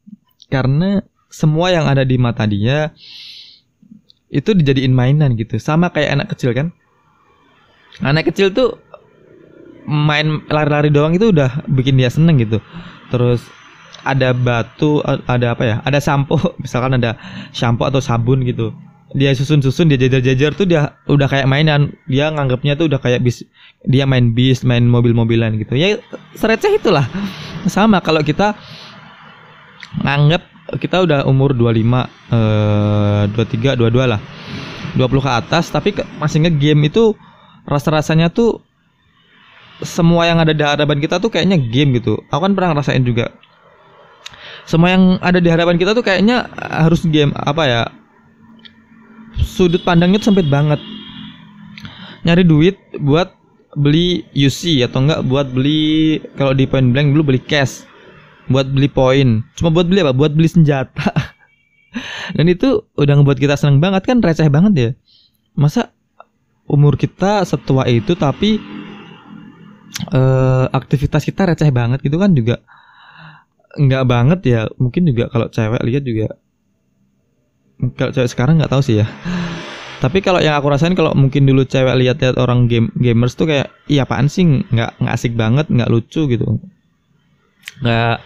Karena 0.51 1.05
semua 1.31 1.71
yang 1.71 1.87
ada 1.87 2.03
di 2.03 2.19
mata 2.19 2.43
dia 2.49 2.91
itu 4.27 4.51
dijadiin 4.51 4.91
mainan 4.91 5.39
gitu. 5.39 5.61
Sama 5.63 5.95
kayak 5.95 6.19
anak 6.19 6.29
kecil 6.35 6.51
kan? 6.51 6.75
Anak 8.03 8.35
kecil 8.35 8.51
tuh 8.51 8.83
main 9.87 10.43
lari-lari 10.51 10.91
doang 10.91 11.15
itu 11.15 11.31
udah 11.31 11.63
bikin 11.71 11.95
dia 11.95 12.11
seneng 12.11 12.43
gitu 12.43 12.59
terus 13.13 13.45
ada 14.07 14.31
batu 14.31 15.03
ada 15.05 15.53
apa 15.53 15.63
ya? 15.67 15.77
Ada 15.83 15.99
sampo 15.99 16.39
misalkan 16.63 16.99
ada 16.99 17.19
shampoo 17.51 17.87
atau 17.87 17.99
sabun 17.99 18.47
gitu. 18.47 18.71
Dia 19.15 19.33
susun-susun 19.33 19.89
dia 19.89 19.97
jajar-jajar 19.97 20.53
tuh 20.59 20.67
dia 20.67 20.95
udah 21.11 21.27
kayak 21.31 21.47
mainan. 21.51 21.95
Dia 22.11 22.31
nganggapnya 22.31 22.79
tuh 22.79 22.91
udah 22.91 23.01
kayak 23.03 23.23
bis 23.23 23.47
dia 23.87 24.05
main 24.05 24.35
bis 24.35 24.67
main 24.67 24.83
mobil-mobilan 24.87 25.59
gitu. 25.59 25.79
Ya 25.79 25.99
sereceh 26.39 26.79
itulah. 26.79 27.07
Sama 27.67 28.03
kalau 28.03 28.23
kita 28.23 28.55
nganggap 30.03 30.43
kita 30.83 31.07
udah 31.07 31.19
umur 31.31 31.55
25 31.55 31.71
eh 32.35 33.23
23 33.31 33.79
22 33.79 34.13
lah. 34.13 34.21
20 34.97 35.13
ke 35.21 35.31
atas 35.31 35.69
tapi 35.69 35.93
masih 36.17 36.49
nge-game 36.49 36.89
itu 36.89 37.13
rasa-rasanya 37.69 38.33
tuh 38.33 38.66
semua 39.85 40.25
yang 40.25 40.41
ada 40.41 40.57
di 40.57 40.65
hadapan 40.65 41.01
kita 41.01 41.21
tuh 41.21 41.29
kayaknya 41.29 41.61
game 41.61 41.97
gitu. 42.01 42.17
Aku 42.33 42.41
kan 42.41 42.53
pernah 42.57 42.77
ngerasain 42.77 43.05
juga. 43.05 43.33
Semua 44.65 44.97
yang 44.97 45.21
ada 45.23 45.39
di 45.39 45.47
hadapan 45.47 45.79
kita 45.79 45.95
tuh 45.95 46.03
kayaknya 46.03 46.49
harus 46.57 47.05
game 47.07 47.31
apa 47.37 47.63
ya? 47.69 47.83
Sudut 49.37 49.85
pandangnya 49.85 50.19
tuh 50.19 50.33
sempit 50.33 50.49
banget. 50.49 50.81
Nyari 52.27 52.43
duit 52.43 52.77
buat 52.99 53.37
beli 53.77 54.25
UC 54.33 54.89
atau 54.89 55.05
enggak 55.05 55.21
buat 55.29 55.53
beli 55.53 56.19
kalau 56.41 56.57
di 56.57 56.65
point 56.65 56.91
blank 56.91 57.13
dulu 57.13 57.33
beli 57.33 57.41
cash 57.45 57.85
buat 58.49 58.65
beli 58.73 58.89
poin 58.89 59.45
cuma 59.53 59.69
buat 59.69 59.85
beli 59.85 60.01
apa 60.01 60.17
buat 60.17 60.33
beli 60.33 60.49
senjata 60.49 61.13
dan 62.37 62.47
itu 62.49 62.89
udah 62.97 63.21
ngebuat 63.21 63.37
kita 63.37 63.55
seneng 63.61 63.85
banget 63.85 64.09
kan 64.09 64.25
receh 64.25 64.49
banget 64.49 64.73
ya 64.73 64.91
masa 65.53 65.93
umur 66.65 66.97
kita 66.97 67.45
setua 67.45 67.85
itu 67.85 68.17
tapi 68.17 68.59
uh, 70.13 70.67
aktivitas 70.71 71.23
kita 71.25 71.49
receh 71.49 71.71
banget 71.71 72.03
gitu 72.03 72.17
kan 72.21 72.33
juga. 72.33 72.63
Nggak 73.77 74.05
banget 74.09 74.41
ya 74.47 74.61
mungkin 74.81 75.05
juga 75.09 75.29
kalau 75.29 75.53
cewek 75.53 75.83
lihat 75.85 76.03
juga 76.05 76.27
kalau 77.97 78.13
cewek 78.13 78.31
sekarang 78.33 78.57
nggak 78.61 78.73
tahu 78.73 78.83
sih 78.83 79.05
ya. 79.05 79.07
Tapi 79.97 80.21
kalau 80.21 80.45
yang 80.45 80.61
aku 80.61 80.69
rasain 80.69 80.93
kalau 80.93 81.17
mungkin 81.17 81.49
dulu 81.49 81.65
cewek 81.65 81.97
lihat-lihat 81.97 82.37
orang 82.37 82.69
game 82.69 82.93
gamers 83.01 83.33
tuh 83.33 83.49
kayak 83.49 83.73
iya 83.89 84.05
apaan 84.05 84.29
sih? 84.29 84.45
Nggak 84.45 85.01
nggak 85.01 85.15
asik 85.17 85.33
banget 85.37 85.67
nggak 85.73 85.89
lucu 85.89 86.29
gitu. 86.29 86.61
Nggak 87.81 88.17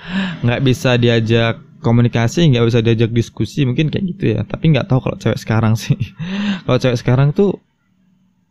nggak 0.46 0.60
bisa 0.66 0.98
diajak 0.98 1.62
komunikasi 1.80 2.52
nggak 2.52 2.66
bisa 2.68 2.78
diajak 2.84 3.10
diskusi 3.14 3.66
mungkin 3.66 3.90
kayak 3.90 4.04
gitu 4.16 4.24
ya. 4.34 4.40
Tapi 4.42 4.74
nggak 4.74 4.86
tahu 4.90 4.98
kalau 5.02 5.16
cewek 5.18 5.38
sekarang 5.38 5.74
sih. 5.78 5.98
Kalau 6.66 6.78
cewek 6.78 6.98
sekarang 6.98 7.34
tuh 7.34 7.58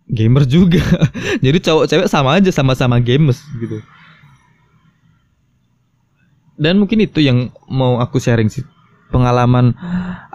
gamer 0.10 0.44
juga. 0.50 0.82
Jadi 1.46 1.58
cowok 1.62 1.86
cewek 1.86 2.08
sama 2.10 2.42
aja 2.42 2.50
sama-sama 2.50 2.98
gamers 2.98 3.40
gitu. 3.62 3.80
Dan 6.60 6.82
mungkin 6.82 7.00
itu 7.00 7.24
yang 7.24 7.54
mau 7.72 8.02
aku 8.02 8.20
sharing 8.20 8.52
sih. 8.52 8.66
Pengalaman 9.10 9.74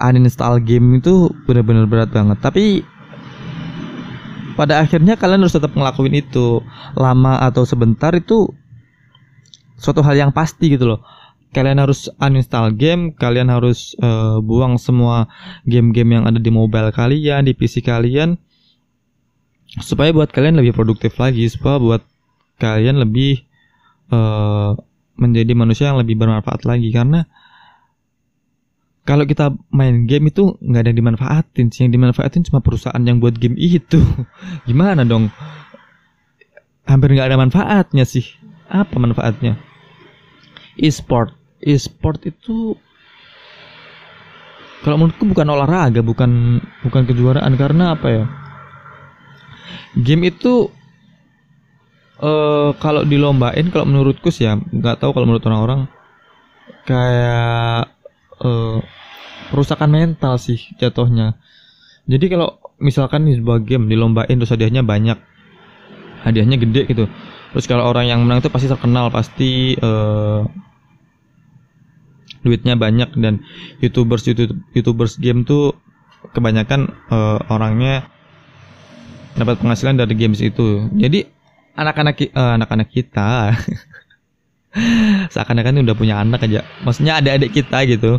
uninstall 0.01 0.59
game 0.59 0.99
itu 0.99 1.31
benar-benar 1.45 1.85
berat 1.87 2.11
banget. 2.11 2.39
Tapi 2.41 2.65
pada 4.57 4.81
akhirnya 4.81 5.19
kalian 5.21 5.45
harus 5.45 5.55
tetap 5.55 5.77
ngelakuin 5.77 6.17
itu. 6.17 6.65
Lama 6.97 7.45
atau 7.45 7.69
sebentar 7.69 8.15
itu 8.17 8.51
suatu 9.77 10.01
hal 10.01 10.17
yang 10.17 10.33
pasti 10.33 10.73
gitu 10.73 10.97
loh. 10.97 11.05
Kalian 11.55 11.79
harus 11.79 12.11
uninstall 12.19 12.75
game, 12.75 13.15
kalian 13.15 13.47
harus 13.47 13.95
uh, 14.03 14.43
buang 14.43 14.75
semua 14.75 15.31
game-game 15.63 16.19
yang 16.19 16.25
ada 16.27 16.43
di 16.43 16.51
mobile 16.51 16.91
kalian, 16.91 17.47
di 17.47 17.55
PC 17.55 17.79
kalian 17.79 18.35
supaya 19.83 20.15
buat 20.15 20.31
kalian 20.31 20.63
lebih 20.63 20.77
produktif 20.77 21.19
lagi, 21.19 21.47
supaya 21.51 21.83
buat 21.83 22.03
kalian 22.63 23.03
lebih 23.03 23.43
uh, 24.15 24.79
menjadi 25.19 25.53
manusia 25.55 25.91
yang 25.91 25.99
lebih 25.99 26.19
bermanfaat 26.19 26.63
lagi. 26.63 26.91
Karena 26.95 27.27
kalau 29.05 29.29
kita 29.29 29.53
main 29.69 30.07
game 30.09 30.31
itu 30.31 30.57
nggak 30.63 30.81
ada 30.81 30.89
yang 30.95 31.01
dimanfaatin 31.03 31.67
sih. 31.75 31.81
Yang 31.87 31.93
dimanfaatin 31.99 32.43
cuma 32.47 32.63
perusahaan 32.63 33.03
yang 33.03 33.19
buat 33.19 33.37
game 33.37 33.59
itu. 33.59 34.01
Gimana 34.69 35.03
dong? 35.03 35.29
Hampir 36.87 37.13
nggak 37.13 37.29
ada 37.33 37.39
manfaatnya 37.41 38.05
sih. 38.07 38.25
Apa 38.71 38.97
manfaatnya? 38.97 39.59
E-sport. 40.79 41.35
E-sport 41.65 42.29
itu 42.29 42.77
kalau 44.85 45.01
menurutku 45.01 45.25
bukan 45.25 45.49
olahraga 45.49 46.01
bukan 46.05 46.61
bukan 46.85 47.03
kejuaraan. 47.09 47.53
Karena 47.57 47.97
apa 47.97 48.09
ya 48.09 48.25
game 49.99 50.31
itu 50.31 50.71
uh, 52.19 52.71
kalau 52.79 53.07
dilombain 53.07 53.71
kalau 53.71 53.87
menurutku 53.87 54.31
sih 54.35 54.47
ya 54.47 54.59
nggak 54.59 55.01
tahu 55.03 55.15
kalau 55.15 55.27
menurut 55.27 55.45
orang-orang 55.47 55.81
kayak 56.85 57.95
uh, 58.43 58.79
perusakan 59.49 59.91
mental 59.93 60.37
sih 60.37 60.61
jatuhnya. 60.77 61.39
Jadi 62.05 62.27
kalau 62.29 62.61
misalkan 62.83 63.25
nih 63.25 63.41
sebuah 63.41 63.65
game 63.65 63.89
dilombain 63.89 64.35
terus 64.37 64.53
hadiahnya 64.53 64.85
banyak 64.85 65.17
hadiahnya 66.25 66.57
gede 66.61 66.83
gitu. 66.91 67.05
Terus 67.55 67.67
kalau 67.71 67.87
orang 67.87 68.11
yang 68.11 68.21
menang 68.27 68.43
itu 68.43 68.51
pasti 68.51 68.67
terkenal 68.67 69.09
pasti 69.15 69.79
uh, 69.79 70.43
duitnya 72.45 72.77
banyak 72.77 73.17
dan 73.17 73.41
youtubers 73.81 74.29
youtube 74.29 74.53
youtubers 74.77 75.17
game 75.17 75.49
tuh 75.49 75.73
kebanyakan 76.37 76.93
uh, 77.09 77.41
orangnya 77.49 78.13
dapat 79.35 79.59
penghasilan 79.61 79.99
dari 79.99 80.15
games 80.15 80.41
itu. 80.41 80.87
Jadi 80.95 81.27
anak-anak 81.75 82.15
uh, 82.35 82.55
anak-anak 82.59 82.89
kita 82.91 83.55
seakan-akan 85.35 85.83
udah 85.87 85.97
punya 85.99 86.19
anak 86.23 86.47
aja. 86.47 86.63
Maksudnya 86.83 87.19
adik-adik 87.19 87.51
kita 87.55 87.79
gitu. 87.87 88.13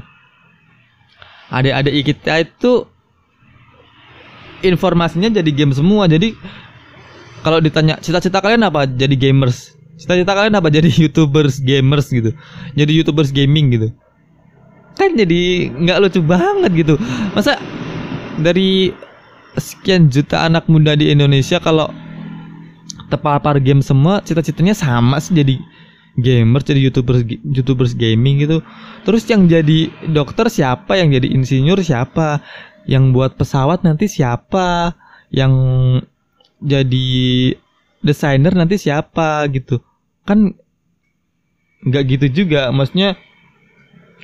Adik-adik 1.52 1.94
kita 2.04 2.44
itu 2.44 2.88
informasinya 4.64 5.30
jadi 5.32 5.52
game 5.52 5.76
semua. 5.76 6.08
Jadi 6.08 6.36
kalau 7.46 7.62
ditanya 7.62 8.00
cita-cita 8.02 8.42
kalian 8.42 8.66
apa 8.68 8.90
jadi 8.90 9.14
gamers? 9.14 9.76
Cita-cita 9.96 10.36
kalian 10.36 10.56
apa 10.58 10.68
jadi 10.72 10.90
youtubers 11.08 11.60
gamers 11.64 12.12
gitu? 12.12 12.36
Jadi 12.76 12.92
youtubers 12.92 13.32
gaming 13.32 13.72
gitu. 13.76 13.88
Kan 14.96 15.20
jadi 15.20 15.72
nggak 15.76 15.98
lucu 16.00 16.20
banget 16.24 16.72
gitu. 16.72 16.96
Masa 17.36 17.60
dari 18.40 18.92
sekian 19.58 20.12
juta 20.12 20.46
anak 20.46 20.68
muda 20.68 20.96
di 20.96 21.12
Indonesia 21.12 21.60
kalau 21.60 21.92
terpapar 23.08 23.62
game 23.62 23.80
semua 23.86 24.20
cita-citanya 24.26 24.74
sama 24.74 25.22
sih 25.22 25.38
jadi 25.38 25.62
gamer 26.16 26.64
jadi 26.64 26.80
youtubers 26.80 27.22
youtubers 27.44 27.94
gaming 27.94 28.40
gitu. 28.42 28.64
Terus 29.04 29.28
yang 29.28 29.52
jadi 29.52 29.92
dokter 30.08 30.48
siapa? 30.48 30.96
Yang 30.96 31.22
jadi 31.22 31.28
insinyur 31.36 31.80
siapa? 31.84 32.42
Yang 32.88 33.04
buat 33.12 33.32
pesawat 33.36 33.84
nanti 33.84 34.08
siapa? 34.08 34.96
Yang 35.30 35.54
jadi 36.64 37.10
desainer 38.00 38.54
nanti 38.56 38.80
siapa 38.80 39.46
gitu. 39.52 39.84
Kan 40.24 40.56
nggak 41.86 42.04
gitu 42.18 42.44
juga 42.44 42.72
maksudnya 42.72 43.20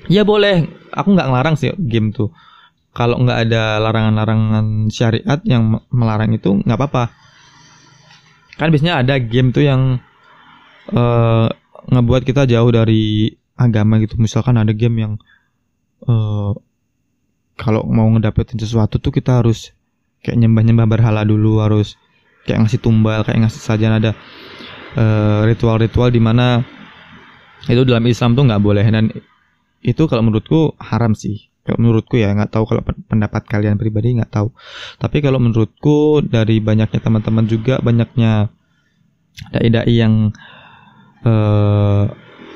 ya 0.08 0.24
boleh. 0.24 0.66
Aku 0.92 1.12
nggak 1.12 1.28
ngelarang 1.28 1.56
sih 1.60 1.72
game 1.76 2.12
tuh 2.16 2.32
kalau 2.92 3.24
nggak 3.24 3.48
ada 3.48 3.80
larangan-larangan 3.80 4.92
syariat 4.92 5.40
yang 5.48 5.80
melarang 5.92 6.36
itu 6.36 6.60
nggak 6.60 6.78
apa-apa. 6.78 7.04
Kan 8.60 8.68
biasanya 8.70 9.00
ada 9.00 9.16
game 9.18 9.56
tuh 9.56 9.64
yang 9.64 10.04
uh, 10.92 11.48
ngebuat 11.88 12.28
kita 12.28 12.44
jauh 12.52 12.72
dari 12.72 13.32
agama 13.56 13.96
gitu. 14.04 14.20
Misalkan 14.20 14.60
ada 14.60 14.76
game 14.76 14.98
yang 15.00 15.14
uh, 16.06 16.52
kalau 17.56 17.88
mau 17.88 18.12
ngedapetin 18.12 18.60
sesuatu 18.60 19.00
tuh 19.00 19.16
kita 19.16 19.40
harus 19.40 19.72
kayak 20.20 20.38
nyembah-nyembah 20.44 20.88
berhala 20.90 21.24
dulu 21.24 21.64
harus 21.64 21.96
kayak 22.44 22.68
ngasih 22.68 22.82
tumbal 22.84 23.24
kayak 23.24 23.48
ngasih 23.48 23.62
saja 23.62 23.88
ada 23.88 24.12
uh, 25.00 25.48
ritual-ritual 25.48 26.12
di 26.12 26.20
mana 26.20 26.66
itu 27.70 27.86
dalam 27.88 28.04
Islam 28.04 28.36
tuh 28.36 28.44
nggak 28.52 28.62
boleh. 28.62 28.84
Dan 28.84 29.16
itu 29.80 30.04
kalau 30.12 30.28
menurutku 30.28 30.76
haram 30.76 31.16
sih 31.16 31.51
kalau 31.62 31.78
menurutku 31.78 32.18
ya 32.18 32.34
nggak 32.34 32.52
tahu 32.52 32.64
kalau 32.66 32.82
pendapat 32.84 33.44
kalian 33.46 33.78
pribadi 33.78 34.18
nggak 34.18 34.32
tahu. 34.34 34.50
Tapi 34.98 35.18
kalau 35.22 35.38
menurutku 35.38 36.26
dari 36.26 36.58
banyaknya 36.58 37.00
teman-teman 37.00 37.46
juga 37.46 37.78
banyaknya 37.80 38.50
dai-dai 39.54 39.94
yang 39.94 40.34
uh, 41.24 42.10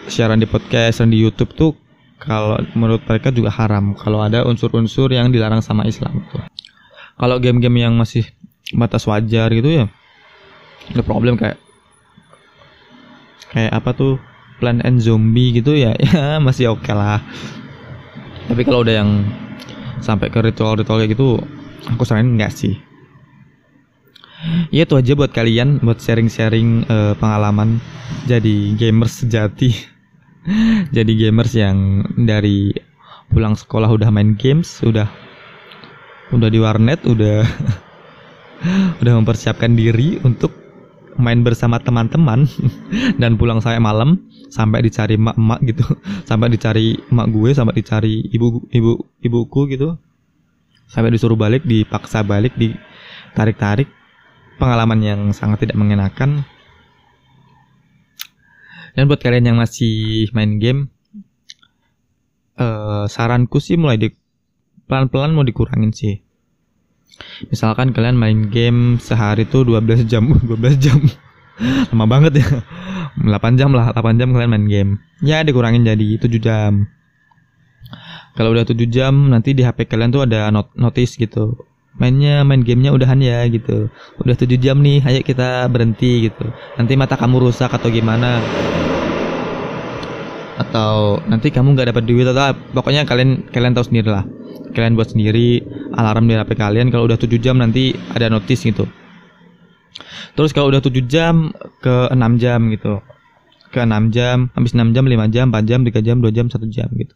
siaran 0.10 0.41
di 0.41 0.50
podcast 0.50 1.02
dan 1.02 1.13
di 1.13 1.22
YouTube 1.22 1.54
tuh 1.54 1.72
kalau 2.18 2.58
menurut 2.74 3.06
mereka 3.06 3.30
juga 3.30 3.54
haram. 3.54 3.94
Kalau 3.94 4.26
ada 4.26 4.41
unsur-unsur 4.46 5.13
yang 5.13 5.30
dilarang 5.30 5.62
sama 5.62 5.86
Islam 5.86 6.26
tuh. 6.34 6.41
Kalau 7.15 7.39
game-game 7.39 7.86
yang 7.86 7.96
masih 7.96 8.26
batas 8.74 9.06
wajar 9.06 9.54
gitu 9.54 9.70
ya 9.70 9.86
ada 10.89 11.02
problem 11.06 11.38
kayak 11.38 11.58
kayak 13.54 13.72
apa 13.74 13.91
tuh 13.94 14.13
Plan 14.58 14.80
and 14.82 15.04
Zombie 15.04 15.54
gitu 15.54 15.76
ya 15.76 15.94
ya 16.06 16.41
masih 16.41 16.74
oke 16.74 16.82
okay 16.82 16.96
lah 16.96 17.22
tapi 18.45 18.62
kalau 18.65 18.86
udah 18.86 18.95
yang 19.03 19.12
sampai 20.01 20.29
ke 20.29 20.39
ritual-ritual 20.41 21.01
kayak 21.01 21.17
gitu 21.17 21.41
aku 21.89 22.03
saranin 22.05 22.38
enggak 22.38 22.53
sih. 22.53 22.77
Ya 24.69 24.86
itu 24.86 24.93
aja 24.93 25.17
buat 25.17 25.34
kalian 25.34 25.81
buat 25.81 25.97
sharing-sharing 25.97 26.86
uh, 26.86 27.13
pengalaman 27.17 27.81
jadi 28.29 28.77
gamers 28.77 29.25
sejati. 29.25 29.73
Jadi 30.95 31.17
gamers 31.17 31.58
yang 31.58 32.05
dari 32.13 32.69
pulang 33.34 33.58
sekolah 33.58 33.89
udah 33.89 34.13
main 34.13 34.38
games 34.38 34.77
udah 34.86 35.10
udah 36.29 36.49
di 36.53 36.60
warnet 36.62 37.01
udah 37.01 37.41
udah 39.01 39.13
mempersiapkan 39.17 39.73
diri 39.73 40.21
untuk 40.21 40.64
main 41.15 41.39
bersama 41.43 41.80
teman-teman 41.80 42.47
dan 43.21 43.39
pulang 43.39 43.63
saya 43.63 43.80
malam 43.80 44.28
sampai 44.51 44.84
dicari 44.84 45.15
emak-emak 45.15 45.60
gitu 45.63 45.86
sampai 46.30 46.47
dicari 46.51 46.99
emak 47.12 47.28
gue 47.32 47.49
sampai 47.56 47.75
dicari 47.80 48.13
ibu 48.32 48.67
ibu 48.71 48.91
ibuku 49.23 49.62
gitu. 49.71 49.95
Sampai 50.86 51.10
disuruh 51.12 51.36
balik 51.36 51.65
dipaksa 51.65 52.21
balik 52.21 52.54
ditarik-tarik. 52.56 53.89
Pengalaman 54.56 54.99
yang 55.04 55.21
sangat 55.36 55.67
tidak 55.67 55.75
mengenakan. 55.75 56.47
Dan 58.95 59.12
buat 59.12 59.19
kalian 59.19 59.51
yang 59.51 59.58
masih 59.60 60.32
main 60.32 60.56
game 60.56 60.95
uh, 62.60 63.06
saranku 63.12 63.60
sih 63.60 63.75
mulai 63.75 63.99
di 63.99 64.08
pelan-pelan 64.88 65.36
mau 65.36 65.43
dikurangin 65.43 65.91
sih 65.91 66.25
misalkan 67.51 67.91
kalian 67.91 68.15
main 68.15 68.47
game 68.51 68.97
sehari 68.99 69.47
tuh 69.47 69.67
12 69.67 70.08
jam 70.08 70.23
12 70.49 70.84
jam. 70.84 70.99
Lama 71.91 72.06
banget 72.08 72.43
ya. 72.43 72.47
8 73.15 73.60
jam 73.60 73.71
lah 73.71 73.95
8 73.95 74.19
jam 74.19 74.36
kalian 74.36 74.51
main 74.51 74.65
game. 74.67 74.91
Ya 75.23 75.39
dikurangin 75.43 75.88
jadi 75.88 76.19
7 76.19 76.28
jam. 76.43 76.88
Kalau 78.36 78.51
udah 78.51 78.67
7 78.67 78.75
jam 78.91 79.32
nanti 79.32 79.56
di 79.56 79.63
HP 79.63 79.88
kalian 79.88 80.12
tuh 80.12 80.28
ada 80.28 80.51
not 80.51 80.75
notice 80.75 81.15
gitu. 81.15 81.56
Mainnya 81.95 82.43
main 82.43 82.60
gamenya 82.60 82.91
udahan 82.91 83.23
ya 83.23 83.47
gitu. 83.47 83.88
Udah 84.19 84.36
7 84.36 84.60
jam 84.60 84.84
nih 84.84 84.99
ayo 85.08 85.23
kita 85.23 85.71
berhenti 85.71 86.28
gitu. 86.28 86.51
Nanti 86.75 86.99
mata 86.99 87.15
kamu 87.15 87.47
rusak 87.47 87.71
atau 87.71 87.88
gimana? 87.88 88.43
Atau 90.60 91.23
nanti 91.32 91.51
kamu 91.56 91.71
nggak 91.71 91.95
dapat 91.95 92.04
duit 92.04 92.28
atau 92.28 92.51
pokoknya 92.75 93.08
kalian 93.08 93.47
kalian 93.51 93.71
tahu 93.71 93.88
sendiri 93.88 94.12
lah 94.12 94.28
kalian 94.76 95.00
buat 95.00 95.16
sendiri 95.16 95.64
alarm 95.96 96.28
di 96.28 96.36
HP 96.36 96.60
kalian 96.60 96.92
kalau 96.92 97.08
udah 97.08 97.16
7 97.16 97.32
jam 97.40 97.56
nanti 97.56 97.96
ada 98.12 98.28
notice 98.28 98.68
gitu. 98.68 98.84
Terus 100.36 100.52
kalau 100.52 100.68
udah 100.68 100.84
7 100.84 100.92
jam 101.08 101.56
ke 101.80 102.12
6 102.12 102.44
jam 102.44 102.60
gitu. 102.70 103.00
Ke 103.72 103.88
6 103.88 104.12
jam 104.12 104.52
habis 104.52 104.76
6 104.76 104.92
jam 104.92 105.08
5 105.08 105.32
jam 105.32 105.46
4 105.50 105.64
jam 105.64 105.80
3 105.88 106.04
jam 106.04 106.18
2 106.20 106.36
jam 106.36 106.46
1 106.52 106.76
jam 106.76 106.88
gitu. 106.92 107.16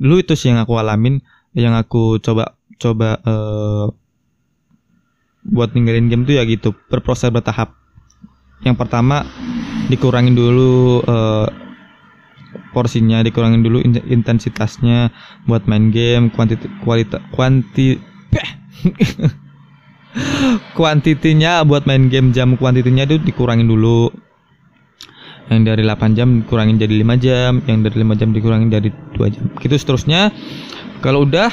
Dulu 0.00 0.14
itu 0.24 0.32
sih 0.32 0.48
yang 0.48 0.64
aku 0.64 0.80
alamin 0.80 1.20
yang 1.52 1.76
aku 1.76 2.18
coba 2.18 2.56
coba 2.80 3.20
uh, 3.22 3.86
buat 5.44 5.76
ninggalin 5.76 6.08
game 6.08 6.24
tuh 6.24 6.40
ya 6.40 6.48
gitu 6.48 6.72
berproses 6.88 7.28
bertahap. 7.28 7.76
Yang 8.64 8.80
pertama 8.80 9.28
dikurangin 9.92 10.32
dulu 10.32 11.04
uh, 11.04 11.46
porsinya 12.74 13.22
dikurangin 13.22 13.62
dulu 13.62 13.78
intensitasnya 13.86 15.14
buat 15.46 15.70
main 15.70 15.94
game 15.94 16.34
kuantiti 16.34 16.66
kualitas 16.82 17.22
kuanti 17.30 17.96
kuantitinya 20.78 21.62
buat 21.66 21.86
main 21.86 22.10
game 22.10 22.30
jam 22.34 22.54
kuantitinya 22.58 23.06
itu 23.06 23.22
dikurangin 23.22 23.66
dulu. 23.70 24.10
Yang 25.44 25.60
dari 25.76 25.82
8 25.84 26.16
jam 26.16 26.28
dikurangin 26.40 26.80
jadi 26.80 26.94
5 27.04 27.20
jam 27.20 27.52
yang 27.68 27.84
dari 27.84 27.96
5 28.00 28.16
jam 28.16 28.28
dikurangin 28.32 28.68
jadi 28.72 28.88
2 28.88 29.34
jam. 29.34 29.44
Gitu 29.60 29.74
seterusnya. 29.76 30.32
Kalau 31.04 31.28
udah 31.28 31.52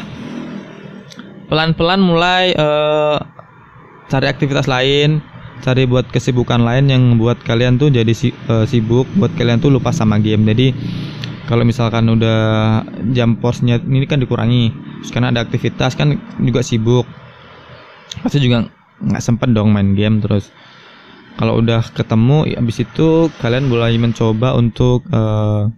pelan-pelan 1.52 2.00
mulai 2.00 2.56
uh, 2.56 3.20
cari 4.08 4.32
aktivitas 4.32 4.72
lain 4.72 5.20
cari 5.62 5.86
buat 5.86 6.10
kesibukan 6.10 6.62
lain 6.62 6.90
yang 6.90 7.04
buat 7.22 7.40
kalian 7.46 7.78
tuh 7.78 7.94
jadi 7.94 8.10
si, 8.12 8.34
uh, 8.50 8.66
sibuk 8.66 9.06
buat 9.16 9.32
kalian 9.38 9.62
tuh 9.62 9.70
lupa 9.70 9.94
sama 9.94 10.18
game. 10.18 10.44
Jadi 10.50 10.74
kalau 11.46 11.64
misalkan 11.64 12.10
udah 12.10 12.82
jam 13.14 13.38
posnya 13.38 13.78
ini 13.82 14.10
kan 14.10 14.18
dikurangi 14.18 14.74
terus 15.02 15.12
karena 15.14 15.30
ada 15.30 15.46
aktivitas 15.46 15.94
kan 15.94 16.18
juga 16.42 16.66
sibuk. 16.66 17.06
Pasti 18.26 18.42
juga 18.42 18.68
nggak 19.02 19.24
sempet 19.24 19.50
dong 19.54 19.72
main 19.72 19.94
game 19.94 20.20
terus. 20.20 20.50
Kalau 21.40 21.58
udah 21.64 21.82
ketemu 21.96 22.50
ya 22.52 22.60
habis 22.60 22.84
itu 22.84 23.32
kalian 23.40 23.72
mulai 23.72 23.96
mencoba 23.96 24.54
untuk 24.54 25.08
uh, 25.10 25.72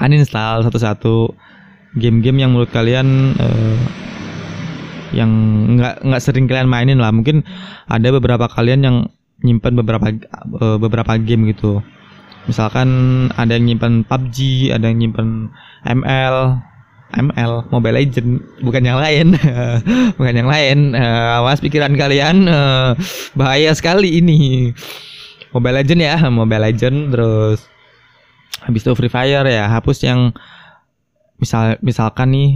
uninstall 0.00 0.64
satu-satu 0.64 1.32
game-game 1.96 2.44
yang 2.44 2.52
menurut 2.52 2.68
kalian 2.72 3.32
uh, 3.36 3.78
yang 5.16 5.30
nggak 5.80 6.04
nggak 6.04 6.22
sering 6.22 6.44
kalian 6.44 6.68
mainin 6.68 7.00
lah. 7.00 7.08
Mungkin 7.08 7.40
ada 7.88 8.08
beberapa 8.12 8.46
kalian 8.52 8.80
yang 8.84 8.96
nyimpan 9.40 9.72
beberapa 9.80 10.06
uh, 10.60 10.76
beberapa 10.76 11.16
game 11.16 11.48
gitu. 11.56 11.80
Misalkan 12.46 12.88
ada 13.34 13.58
yang 13.58 13.66
nyimpan 13.66 14.06
PUBG 14.06 14.70
ada 14.70 14.86
yang 14.92 15.02
nyimpan 15.02 15.50
ML 15.82 16.36
ML 17.16 17.52
Mobile 17.70 17.96
Legend. 17.96 18.42
Bukan 18.60 18.82
yang 18.82 18.98
lain. 18.98 19.34
Bukan 20.18 20.34
yang 20.34 20.50
lain. 20.50 20.92
Uh, 20.92 21.42
awas 21.42 21.62
pikiran 21.62 21.94
kalian. 21.94 22.46
Uh, 22.46 22.92
bahaya 23.38 23.70
sekali 23.72 24.18
ini. 24.20 24.70
Mobile 25.54 25.82
Legend 25.82 26.00
ya 26.02 26.16
Mobile 26.28 26.62
Legend. 26.66 27.14
Terus 27.14 27.58
habis 28.62 28.82
itu 28.82 28.92
Free 28.98 29.12
Fire 29.12 29.46
ya. 29.46 29.70
Hapus 29.70 30.02
yang 30.02 30.34
misal 31.38 31.76
misalkan 31.84 32.32
nih 32.32 32.50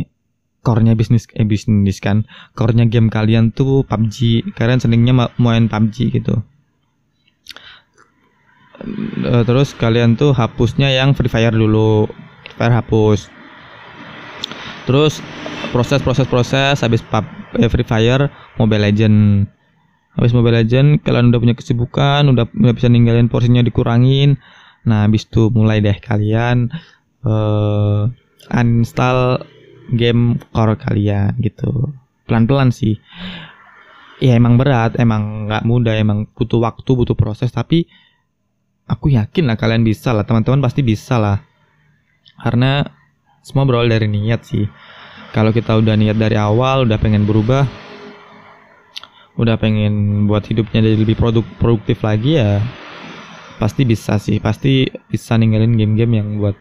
core-nya 0.60 0.92
bisnis 0.96 1.24
eh 1.36 1.46
bisnis 1.48 1.98
kan. 2.00 2.28
Core-nya 2.52 2.86
game 2.88 3.08
kalian 3.08 3.52
tuh 3.52 3.84
PUBG 3.88 4.50
kalian 4.56 4.80
senengnya 4.80 5.32
main 5.40 5.66
PUBG 5.66 6.12
gitu. 6.20 6.44
Uh, 9.20 9.44
terus 9.44 9.76
kalian 9.76 10.16
tuh 10.16 10.32
hapusnya 10.32 10.88
yang 10.88 11.12
Free 11.12 11.28
Fire 11.28 11.52
dulu. 11.52 12.08
Free 12.44 12.56
Fire 12.56 12.74
hapus. 12.76 13.28
Terus 14.88 15.20
proses 15.70 16.00
proses 16.00 16.26
proses 16.26 16.80
habis 16.80 17.04
pub, 17.04 17.22
eh, 17.60 17.68
Free 17.68 17.84
Fire 17.84 18.32
Mobile 18.56 18.88
Legend. 18.88 19.46
Habis 20.16 20.32
Mobile 20.32 20.64
Legend 20.64 21.00
kalian 21.04 21.30
udah 21.30 21.40
punya 21.40 21.54
kesibukan 21.54 22.26
udah, 22.32 22.48
udah 22.50 22.74
bisa 22.74 22.88
ninggalin 22.88 23.28
porsinya 23.28 23.60
dikurangin. 23.60 24.40
Nah 24.88 25.04
habis 25.04 25.28
itu 25.28 25.52
mulai 25.52 25.84
deh 25.84 25.96
kalian 26.00 26.72
uh, 27.24 28.08
uninstall 28.48 29.44
game 29.90 30.38
core 30.54 30.78
kalian 30.78 31.34
gitu. 31.42 31.92
Pelan-pelan 32.26 32.70
sih. 32.70 32.98
Ya 34.20 34.36
emang 34.36 34.60
berat 34.60 35.00
emang 35.00 35.48
nggak 35.48 35.64
mudah 35.64 35.96
emang 35.96 36.28
butuh 36.36 36.60
waktu 36.60 36.90
butuh 36.92 37.16
proses 37.16 37.48
tapi 37.48 37.88
aku 38.84 39.16
yakin 39.16 39.48
lah 39.48 39.56
kalian 39.56 39.80
bisa 39.80 40.12
lah 40.12 40.28
teman-teman 40.28 40.60
pasti 40.60 40.84
bisa 40.84 41.16
lah. 41.16 41.40
Karena 42.40 42.84
semua 43.40 43.64
berawal 43.64 43.88
dari 43.88 44.08
niat 44.08 44.44
sih. 44.44 44.64
Kalau 45.30 45.54
kita 45.54 45.78
udah 45.78 45.94
niat 45.94 46.18
dari 46.18 46.36
awal 46.36 46.84
udah 46.84 46.98
pengen 47.00 47.24
berubah 47.24 47.64
udah 49.40 49.56
pengen 49.56 50.26
buat 50.28 50.44
hidupnya 50.44 50.84
jadi 50.84 51.00
lebih 51.00 51.16
produk 51.16 51.46
produktif 51.56 52.04
lagi 52.04 52.36
ya 52.36 52.60
pasti 53.56 53.84
bisa 53.84 54.16
sih. 54.16 54.40
Pasti 54.40 54.88
bisa 55.08 55.36
ninggalin 55.36 55.76
game-game 55.76 56.20
yang 56.20 56.28
buat 56.40 56.56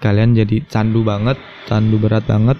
kalian 0.00 0.36
jadi 0.36 0.62
candu 0.68 1.02
banget 1.02 1.40
candu 1.66 1.96
berat 1.96 2.24
banget 2.28 2.58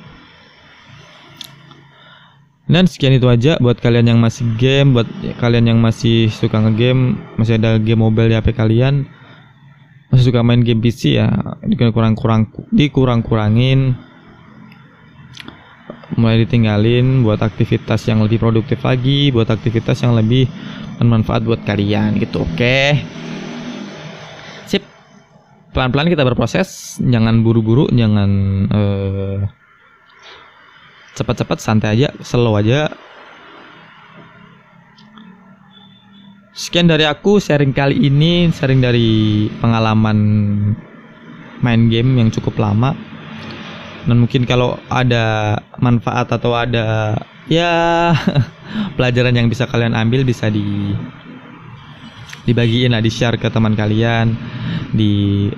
dan 2.66 2.90
sekian 2.90 3.14
itu 3.14 3.30
aja 3.30 3.54
buat 3.62 3.78
kalian 3.78 4.10
yang 4.10 4.18
masih 4.18 4.42
game, 4.58 4.90
buat 4.90 5.06
kalian 5.38 5.70
yang 5.70 5.78
masih 5.78 6.26
suka 6.34 6.58
ngegame, 6.58 7.14
masih 7.38 7.62
ada 7.62 7.78
game 7.78 8.02
mobile 8.02 8.26
di 8.26 8.34
HP 8.34 8.58
kalian, 8.58 9.06
masih 10.10 10.34
suka 10.34 10.42
main 10.42 10.66
game 10.66 10.82
PC 10.82 11.14
ya, 11.14 11.30
dikurang-kurang 11.62 12.50
dikurang-kurangin 12.74 13.94
mulai 16.18 16.42
ditinggalin 16.42 17.22
buat 17.22 17.38
aktivitas 17.38 18.02
yang 18.10 18.26
lebih 18.26 18.42
produktif 18.42 18.82
lagi, 18.82 19.30
buat 19.30 19.46
aktivitas 19.46 20.02
yang 20.02 20.18
lebih 20.18 20.50
bermanfaat 20.98 21.46
buat 21.46 21.62
kalian 21.62 22.18
gitu. 22.18 22.42
Oke. 22.42 22.98
Sip. 22.98 23.45
Pelan-pelan 25.76 26.08
kita 26.08 26.24
berproses, 26.24 26.96
jangan 27.04 27.44
buru-buru, 27.44 27.84
jangan 27.92 28.30
uh, 28.72 29.44
cepat-cepat 31.12 31.60
santai 31.60 32.00
aja 32.00 32.08
slow 32.24 32.56
aja. 32.56 32.88
Sekian 36.56 36.88
dari 36.88 37.04
aku 37.04 37.36
sharing 37.36 37.76
kali 37.76 38.08
ini 38.08 38.48
sharing 38.48 38.80
dari 38.80 39.44
pengalaman 39.60 40.16
main 41.60 41.92
game 41.92 42.24
yang 42.24 42.32
cukup 42.32 42.56
lama. 42.56 42.96
Dan 44.08 44.24
mungkin 44.24 44.48
kalau 44.48 44.80
ada 44.88 45.60
manfaat 45.76 46.32
atau 46.32 46.56
ada 46.56 47.20
ya 47.52 48.16
pelajaran 48.96 49.36
yang 49.36 49.52
bisa 49.52 49.68
kalian 49.68 49.92
ambil 49.92 50.24
bisa 50.24 50.48
di 50.48 50.96
dibagiin 52.46 52.94
lah 52.94 53.02
di 53.02 53.10
share 53.10 53.36
ke 53.36 53.50
teman 53.50 53.74
kalian 53.74 54.38
di 54.94 55.50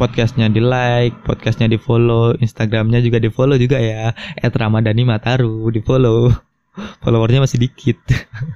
podcastnya 0.00 0.48
di 0.48 0.64
like, 0.64 1.16
podcastnya 1.28 1.68
di 1.68 1.76
follow, 1.76 2.32
Instagramnya 2.36 3.04
juga 3.04 3.20
di 3.20 3.28
follow 3.28 3.60
juga 3.60 3.76
ya. 3.76 4.12
At 4.16 4.56
Ramadhani 4.56 5.04
Mataru 5.04 5.68
di 5.68 5.84
follow. 5.84 6.32
Followernya 7.04 7.44
masih 7.44 7.60
dikit. 7.60 8.00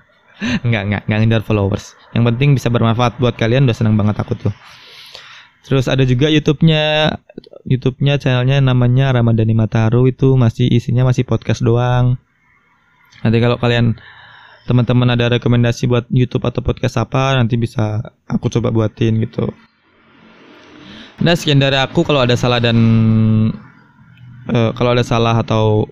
nggak 0.66 0.82
nggak 0.88 1.02
nggak 1.04 1.18
ngejar 1.24 1.42
followers. 1.44 1.92
Yang 2.16 2.24
penting 2.32 2.48
bisa 2.56 2.72
bermanfaat 2.72 3.20
buat 3.20 3.36
kalian 3.36 3.68
udah 3.68 3.76
seneng 3.76 3.98
banget 4.00 4.16
aku 4.16 4.38
tuh. 4.38 4.54
Terus 5.64 5.88
ada 5.88 6.04
juga 6.04 6.28
YouTube-nya, 6.28 7.16
YouTube-nya 7.64 8.20
channelnya 8.20 8.60
namanya 8.60 9.16
Ramadhani 9.16 9.56
Mataru 9.56 10.08
itu 10.08 10.36
masih 10.36 10.68
isinya 10.68 11.08
masih 11.08 11.24
podcast 11.24 11.64
doang. 11.64 12.20
Nanti 13.24 13.40
kalau 13.40 13.56
kalian 13.56 13.96
teman-teman 14.64 15.12
ada 15.12 15.28
rekomendasi 15.36 15.84
buat 15.88 16.08
YouTube 16.08 16.44
atau 16.48 16.64
podcast 16.64 16.96
apa 16.96 17.36
nanti 17.36 17.60
bisa 17.60 18.00
aku 18.24 18.48
coba 18.48 18.72
buatin 18.72 19.20
gitu. 19.20 19.52
Nah 21.20 21.36
sekian 21.36 21.62
dari 21.62 21.78
aku 21.78 22.02
kalau 22.02 22.24
ada 22.24 22.34
salah 22.34 22.58
dan 22.58 22.76
uh, 24.50 24.70
kalau 24.74 24.96
ada 24.96 25.04
salah 25.04 25.38
atau 25.38 25.86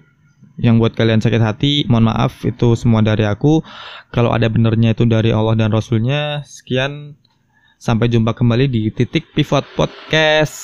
yang 0.60 0.76
buat 0.76 0.92
kalian 0.92 1.18
sakit 1.18 1.42
hati, 1.42 1.72
mohon 1.88 2.12
maaf 2.12 2.44
itu 2.44 2.76
semua 2.76 3.00
dari 3.00 3.24
aku. 3.24 3.64
Kalau 4.12 4.30
ada 4.30 4.46
benernya 4.52 4.92
itu 4.92 5.08
dari 5.08 5.32
Allah 5.32 5.56
dan 5.56 5.72
Rasulnya. 5.72 6.44
Sekian, 6.44 7.16
sampai 7.80 8.12
jumpa 8.12 8.36
kembali 8.36 8.68
di 8.68 8.82
titik 8.92 9.32
pivot 9.32 9.64
podcast. 9.74 10.54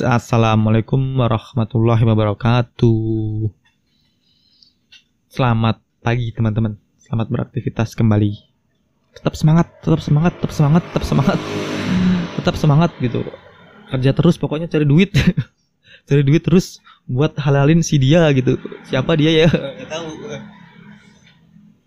Assalamualaikum 0.00 1.18
warahmatullahi 1.18 2.06
wabarakatuh. 2.06 3.50
Selamat 5.28 5.82
pagi 6.00 6.30
teman-teman. 6.32 6.87
Selamat 7.08 7.32
beraktivitas 7.32 7.96
kembali. 7.96 8.36
Tetap 9.16 9.32
semangat, 9.32 9.64
tetap 9.80 10.04
semangat, 10.04 10.36
tetap 10.36 10.52
semangat, 10.52 10.82
tetap 10.92 11.04
semangat. 11.08 11.38
Tetap 12.36 12.54
semangat 12.60 12.90
gitu. 13.00 13.24
Kerja 13.88 14.12
terus 14.12 14.36
pokoknya 14.36 14.68
cari 14.68 14.84
duit. 14.84 15.08
Cari 16.08 16.20
duit 16.20 16.44
terus 16.44 16.84
buat 17.08 17.32
halalin 17.40 17.80
si 17.80 17.96
dia 17.96 18.28
gitu. 18.36 18.60
Siapa 18.92 19.16
dia 19.16 19.44
ya? 19.44 19.48
Nggak 19.48 19.88
tahu 19.88 20.08